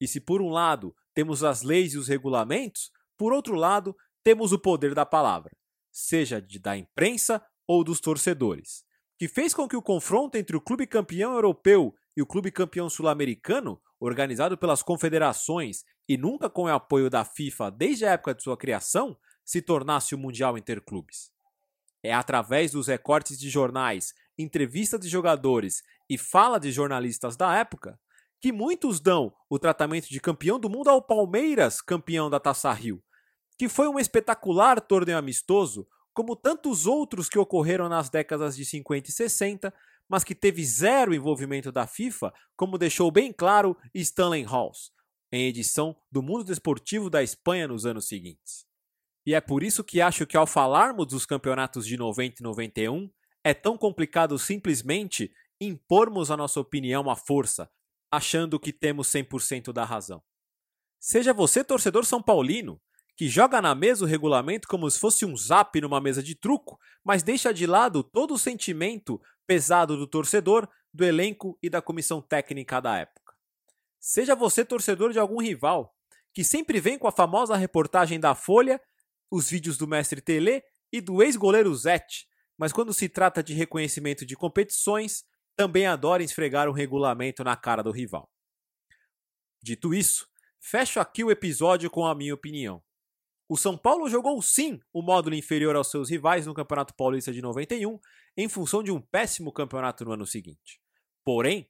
E 0.00 0.06
se 0.06 0.20
por 0.20 0.40
um 0.40 0.50
lado 0.50 0.94
temos 1.12 1.42
as 1.42 1.62
leis 1.62 1.94
e 1.94 1.98
os 1.98 2.08
regulamentos, 2.08 2.90
por 3.16 3.32
outro 3.32 3.54
lado 3.54 3.96
temos 4.22 4.52
o 4.52 4.58
poder 4.58 4.94
da 4.94 5.04
palavra 5.04 5.56
seja 5.94 6.42
de, 6.42 6.58
da 6.58 6.76
imprensa 6.76 7.40
ou 7.66 7.84
dos 7.84 8.00
torcedores, 8.00 8.84
que 9.16 9.28
fez 9.28 9.54
com 9.54 9.68
que 9.68 9.76
o 9.76 9.82
confronto 9.82 10.36
entre 10.36 10.56
o 10.56 10.60
clube 10.60 10.86
campeão 10.86 11.32
europeu 11.32 11.94
e 12.16 12.20
o 12.20 12.26
clube 12.26 12.50
campeão 12.50 12.90
sul-americano, 12.90 13.80
organizado 14.00 14.58
pelas 14.58 14.82
confederações 14.82 15.84
e 16.08 16.18
nunca 16.18 16.50
com 16.50 16.64
o 16.64 16.68
apoio 16.68 17.08
da 17.08 17.24
FIFA 17.24 17.70
desde 17.70 18.04
a 18.04 18.10
época 18.10 18.34
de 18.34 18.42
sua 18.42 18.56
criação, 18.56 19.16
se 19.44 19.60
tornasse 19.60 20.14
o 20.14 20.18
Mundial 20.18 20.56
Interclubes. 20.56 21.30
É 22.02 22.12
através 22.12 22.72
dos 22.72 22.86
recortes 22.86 23.38
de 23.38 23.48
jornais, 23.48 24.14
entrevistas 24.38 25.00
de 25.00 25.08
jogadores 25.08 25.82
e 26.08 26.18
fala 26.18 26.58
de 26.58 26.70
jornalistas 26.70 27.36
da 27.36 27.54
época 27.54 27.98
que 28.44 28.52
muitos 28.52 29.00
dão 29.00 29.34
o 29.48 29.58
tratamento 29.58 30.10
de 30.10 30.20
campeão 30.20 30.60
do 30.60 30.68
mundo 30.68 30.90
ao 30.90 31.00
Palmeiras, 31.00 31.80
campeão 31.80 32.28
da 32.28 32.38
Taça 32.38 32.70
Rio, 32.74 33.02
que 33.56 33.70
foi 33.70 33.88
um 33.88 33.98
espetacular 33.98 34.82
torneio 34.82 35.16
amistoso, 35.16 35.88
como 36.12 36.36
tantos 36.36 36.86
outros 36.86 37.30
que 37.30 37.38
ocorreram 37.38 37.88
nas 37.88 38.10
décadas 38.10 38.54
de 38.54 38.66
50 38.66 39.08
e 39.08 39.12
60, 39.12 39.74
mas 40.06 40.22
que 40.22 40.34
teve 40.34 40.62
zero 40.62 41.14
envolvimento 41.14 41.72
da 41.72 41.86
FIFA, 41.86 42.34
como 42.54 42.76
deixou 42.76 43.10
bem 43.10 43.32
claro 43.32 43.74
Stanley 43.94 44.42
Halls, 44.42 44.92
em 45.32 45.46
edição 45.46 45.96
do 46.12 46.22
Mundo 46.22 46.44
Desportivo 46.44 47.08
da 47.08 47.22
Espanha 47.22 47.66
nos 47.66 47.86
anos 47.86 48.06
seguintes. 48.06 48.66
E 49.26 49.34
é 49.34 49.40
por 49.40 49.62
isso 49.62 49.82
que 49.82 50.00
acho 50.00 50.26
que 50.26 50.36
ao 50.36 50.46
falarmos 50.46 51.06
dos 51.06 51.24
campeonatos 51.24 51.86
de 51.86 51.96
90 51.96 52.36
e 52.40 52.42
91, 52.42 53.10
é 53.42 53.54
tão 53.54 53.76
complicado 53.76 54.38
simplesmente 54.38 55.32
impormos 55.60 56.30
a 56.30 56.36
nossa 56.36 56.60
opinião 56.60 57.08
à 57.10 57.16
força, 57.16 57.70
achando 58.10 58.60
que 58.60 58.72
temos 58.72 59.08
100% 59.08 59.72
da 59.72 59.84
razão. 59.84 60.22
Seja 61.00 61.32
você 61.32 61.62
torcedor 61.62 62.04
são 62.04 62.22
paulino, 62.22 62.80
que 63.16 63.28
joga 63.28 63.62
na 63.62 63.74
mesa 63.74 64.04
o 64.04 64.08
regulamento 64.08 64.66
como 64.66 64.90
se 64.90 64.98
fosse 64.98 65.24
um 65.24 65.36
zap 65.36 65.80
numa 65.80 66.00
mesa 66.00 66.22
de 66.22 66.34
truco, 66.34 66.78
mas 67.04 67.22
deixa 67.22 67.52
de 67.52 67.66
lado 67.66 68.02
todo 68.02 68.34
o 68.34 68.38
sentimento 68.38 69.20
pesado 69.46 69.96
do 69.96 70.06
torcedor, 70.06 70.68
do 70.92 71.04
elenco 71.04 71.58
e 71.62 71.70
da 71.70 71.80
comissão 71.80 72.20
técnica 72.20 72.80
da 72.80 72.98
época. 72.98 73.34
Seja 74.00 74.34
você 74.34 74.64
torcedor 74.64 75.12
de 75.12 75.18
algum 75.18 75.40
rival, 75.40 75.94
que 76.32 76.42
sempre 76.42 76.80
vem 76.80 76.98
com 76.98 77.06
a 77.06 77.12
famosa 77.12 77.56
reportagem 77.56 78.18
da 78.18 78.34
Folha, 78.34 78.80
os 79.34 79.50
vídeos 79.50 79.76
do 79.76 79.88
mestre 79.88 80.20
Tele 80.20 80.62
e 80.92 81.00
do 81.00 81.20
ex-goleiro 81.20 81.74
Zete, 81.74 82.28
mas 82.56 82.72
quando 82.72 82.94
se 82.94 83.08
trata 83.08 83.42
de 83.42 83.52
reconhecimento 83.52 84.24
de 84.24 84.36
competições, 84.36 85.24
também 85.56 85.86
adora 85.86 86.22
esfregar 86.22 86.68
um 86.68 86.72
regulamento 86.72 87.42
na 87.42 87.56
cara 87.56 87.82
do 87.82 87.90
rival. 87.90 88.30
Dito 89.60 89.92
isso, 89.92 90.28
fecho 90.60 91.00
aqui 91.00 91.24
o 91.24 91.32
episódio 91.32 91.90
com 91.90 92.06
a 92.06 92.14
minha 92.14 92.32
opinião. 92.32 92.80
O 93.48 93.56
São 93.56 93.76
Paulo 93.76 94.08
jogou 94.08 94.40
sim 94.40 94.80
o 94.92 95.02
módulo 95.02 95.34
inferior 95.34 95.74
aos 95.74 95.90
seus 95.90 96.08
rivais 96.08 96.46
no 96.46 96.54
Campeonato 96.54 96.94
Paulista 96.94 97.32
de 97.32 97.42
91, 97.42 97.98
em 98.36 98.48
função 98.48 98.84
de 98.84 98.92
um 98.92 99.00
péssimo 99.00 99.52
campeonato 99.52 100.04
no 100.04 100.12
ano 100.12 100.26
seguinte. 100.26 100.80
Porém, 101.24 101.68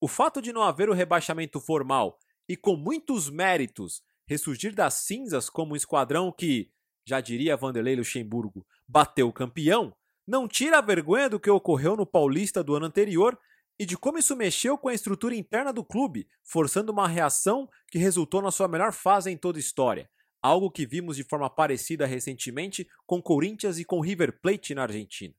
o 0.00 0.08
fato 0.08 0.42
de 0.42 0.52
não 0.52 0.62
haver 0.62 0.88
o 0.88 0.94
rebaixamento 0.94 1.60
formal 1.60 2.18
e 2.48 2.56
com 2.56 2.76
muitos 2.76 3.30
méritos 3.30 4.02
ressurgir 4.28 4.74
das 4.74 4.94
cinzas 4.94 5.48
como 5.48 5.72
um 5.72 5.76
esquadrão 5.76 6.30
que, 6.30 6.70
já 7.08 7.20
diria 7.20 7.56
Vanderlei 7.56 7.96
Luxemburgo, 7.96 8.66
bateu 8.86 9.32
campeão, 9.32 9.94
não 10.26 10.46
tira 10.46 10.78
a 10.78 10.82
vergonha 10.82 11.28
do 11.28 11.40
que 11.40 11.50
ocorreu 11.50 11.96
no 11.96 12.04
Paulista 12.04 12.62
do 12.62 12.74
ano 12.74 12.86
anterior 12.86 13.38
e 13.78 13.86
de 13.86 13.96
como 13.96 14.18
isso 14.18 14.36
mexeu 14.36 14.76
com 14.76 14.88
a 14.88 14.94
estrutura 14.94 15.34
interna 15.34 15.72
do 15.72 15.84
clube, 15.84 16.28
forçando 16.44 16.92
uma 16.92 17.08
reação 17.08 17.68
que 17.90 17.98
resultou 17.98 18.42
na 18.42 18.50
sua 18.50 18.68
melhor 18.68 18.92
fase 18.92 19.30
em 19.30 19.36
toda 19.36 19.58
a 19.58 19.60
história 19.60 20.10
algo 20.42 20.70
que 20.70 20.86
vimos 20.86 21.16
de 21.16 21.24
forma 21.24 21.50
parecida 21.50 22.06
recentemente 22.06 22.88
com 23.06 23.22
Corinthians 23.22 23.78
e 23.78 23.84
com 23.84 24.00
River 24.00 24.40
Plate 24.40 24.74
na 24.74 24.82
Argentina. 24.82 25.34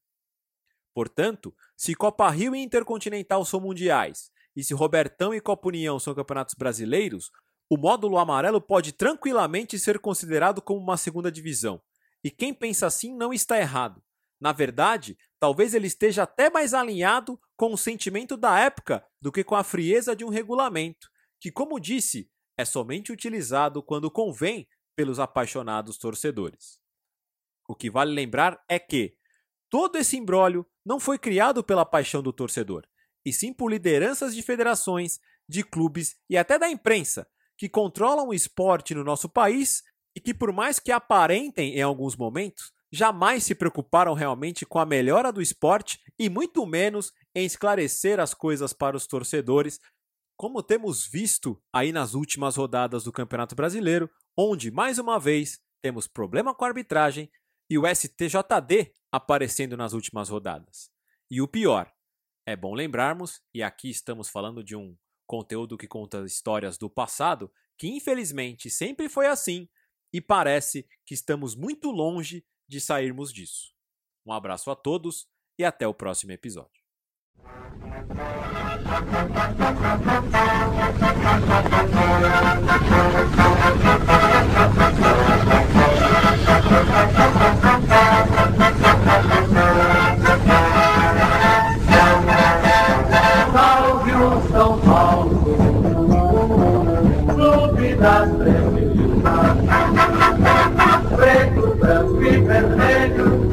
Portanto, 0.93 1.55
se 1.77 1.95
Copa 1.95 2.29
Rio 2.29 2.55
e 2.55 2.59
Intercontinental 2.59 3.45
são 3.45 3.59
mundiais, 3.59 4.31
e 4.55 4.63
se 4.63 4.73
Robertão 4.73 5.33
e 5.33 5.39
Copa 5.39 5.67
União 5.67 5.99
são 5.99 6.13
campeonatos 6.13 6.55
brasileiros, 6.55 7.31
o 7.69 7.77
módulo 7.77 8.17
amarelo 8.17 8.59
pode 8.59 8.91
tranquilamente 8.91 9.77
ser 9.77 9.99
considerado 9.99 10.61
como 10.61 10.79
uma 10.79 10.97
segunda 10.97 11.31
divisão. 11.31 11.79
E 12.23 12.31
quem 12.31 12.53
pensa 12.53 12.87
assim 12.87 13.15
não 13.15 13.31
está 13.31 13.59
errado. 13.59 14.03
Na 14.41 14.51
verdade, 14.51 15.17
talvez 15.39 15.73
ele 15.73 15.85
esteja 15.85 16.23
até 16.23 16.49
mais 16.49 16.73
alinhado 16.73 17.39
com 17.55 17.71
o 17.71 17.77
sentimento 17.77 18.35
da 18.35 18.59
época 18.59 19.05
do 19.21 19.31
que 19.31 19.43
com 19.43 19.55
a 19.55 19.63
frieza 19.63 20.15
de 20.15 20.25
um 20.25 20.29
regulamento, 20.29 21.09
que, 21.39 21.51
como 21.51 21.79
disse, 21.79 22.29
é 22.57 22.65
somente 22.65 23.11
utilizado 23.11 23.83
quando 23.83 24.09
convém 24.09 24.67
pelos 24.95 25.19
apaixonados 25.19 25.97
torcedores. 25.97 26.79
O 27.67 27.75
que 27.75 27.89
vale 27.89 28.11
lembrar 28.11 28.61
é 28.67 28.79
que 28.79 29.15
todo 29.69 29.97
esse 29.97 30.17
imbróglio 30.17 30.65
não 30.83 30.99
foi 30.99 31.19
criado 31.19 31.63
pela 31.63 31.85
paixão 31.85 32.23
do 32.23 32.33
torcedor, 32.33 32.85
e 33.23 33.31
sim 33.31 33.53
por 33.53 33.69
lideranças 33.69 34.33
de 34.33 34.41
federações, 34.41 35.19
de 35.47 35.63
clubes 35.63 36.17
e 36.29 36.37
até 36.37 36.57
da 36.57 36.69
imprensa, 36.69 37.27
que 37.59 37.67
controlam 37.67 38.29
o 38.29 38.33
esporte 38.33 38.95
no 38.95 39.03
nosso 39.03 39.27
país 39.27 39.83
e 40.15 40.21
que, 40.21 40.33
por 40.33 40.53
mais 40.53 40.79
que 40.79 40.93
aparentem 40.93 41.75
em 41.75 41.81
alguns 41.81 42.15
momentos, 42.15 42.71
jamais 42.89 43.43
se 43.43 43.53
preocuparam 43.53 44.13
realmente 44.13 44.65
com 44.65 44.79
a 44.79 44.85
melhora 44.85 45.29
do 45.29 45.41
esporte 45.41 45.99
e 46.17 46.29
muito 46.29 46.65
menos 46.65 47.11
em 47.35 47.45
esclarecer 47.45 48.17
as 48.17 48.33
coisas 48.33 48.71
para 48.71 48.95
os 48.95 49.05
torcedores, 49.05 49.77
como 50.37 50.63
temos 50.63 51.05
visto 51.05 51.61
aí 51.73 51.91
nas 51.91 52.13
últimas 52.13 52.55
rodadas 52.55 53.03
do 53.03 53.11
Campeonato 53.11 53.55
Brasileiro, 53.55 54.09
onde, 54.37 54.71
mais 54.71 54.97
uma 54.97 55.19
vez, 55.19 55.59
temos 55.81 56.07
problema 56.07 56.55
com 56.55 56.63
a 56.63 56.69
arbitragem 56.69 57.29
e 57.69 57.77
o 57.77 57.83
STJD 57.85 58.93
aparecendo 59.11 59.75
nas 59.75 59.91
últimas 59.91 60.29
rodadas. 60.29 60.89
E 61.29 61.41
o 61.41 61.47
pior, 61.47 61.91
é 62.45 62.55
bom 62.55 62.73
lembrarmos, 62.73 63.41
e 63.53 63.61
aqui 63.61 63.89
estamos 63.89 64.29
falando 64.29 64.63
de 64.63 64.77
um 64.77 64.95
conteúdo 65.29 65.77
que 65.77 65.87
conta 65.87 66.25
histórias 66.25 66.75
do 66.75 66.89
passado, 66.89 67.53
que 67.77 67.87
infelizmente 67.87 68.67
sempre 68.67 69.07
foi 69.07 69.27
assim 69.27 69.69
e 70.11 70.19
parece 70.19 70.87
que 71.05 71.13
estamos 71.13 71.55
muito 71.55 71.91
longe 71.91 72.43
de 72.67 72.81
sairmos 72.81 73.31
disso. 73.31 73.71
Um 74.25 74.33
abraço 74.33 74.71
a 74.71 74.75
todos 74.75 75.27
e 75.55 75.63
até 75.63 75.87
o 75.87 75.93
próximo 75.93 76.31
episódio. 76.31 76.81
Salve 89.59 90.18
das 97.99 98.29
trevas, 98.37 98.73
preto, 101.17 101.75
branco 101.75 102.23
e 102.23 102.39
vermelho, 102.39 103.49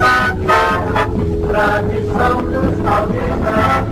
tradição 1.48 2.42
dos 2.42 2.80
paulistas. 2.80 3.86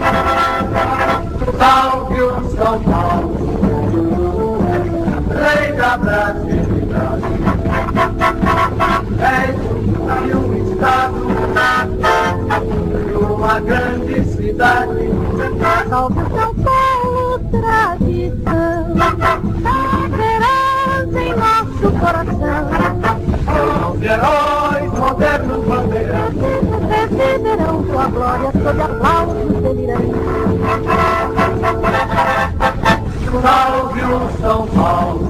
Salve 1.59 2.23
o 2.23 2.51
São 2.51 2.83
Paulo, 2.85 4.59
rei 5.29 5.73
da 5.73 5.99
brasilidade, 5.99 7.25
és 9.21 9.57
um 10.35 10.55
estado 10.55 11.19
de 13.09 13.17
uma 13.17 13.59
grande 13.61 14.25
cidade. 14.25 15.11
Salve 15.89 16.21
São 16.31 16.55
Paulo, 16.55 17.41
tradição, 17.51 18.85
coração. 22.05 22.69
Os 23.95 24.03
heróis 24.03 24.93
modernos 24.99 25.65
bandeirantes. 25.65 26.43
Receberão 26.91 27.85
sua 27.87 28.07
glória 28.09 28.51
sob 28.53 28.83
aplausos 28.83 29.53
delirantes. 29.63 30.15
Salve 33.43 34.01
o 34.01 34.31
São 34.41 34.67
Paulo, 34.69 35.29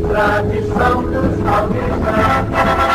tradição 0.08 1.02
dos 1.02 1.40
paulistas. 1.42 2.91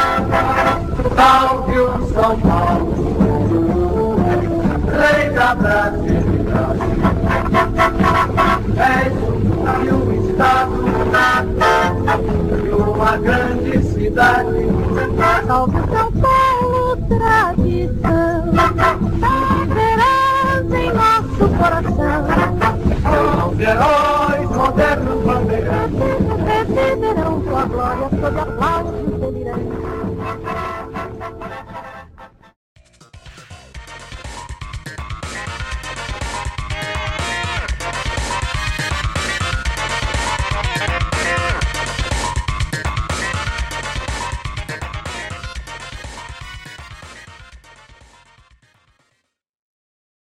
Estado 15.47 15.86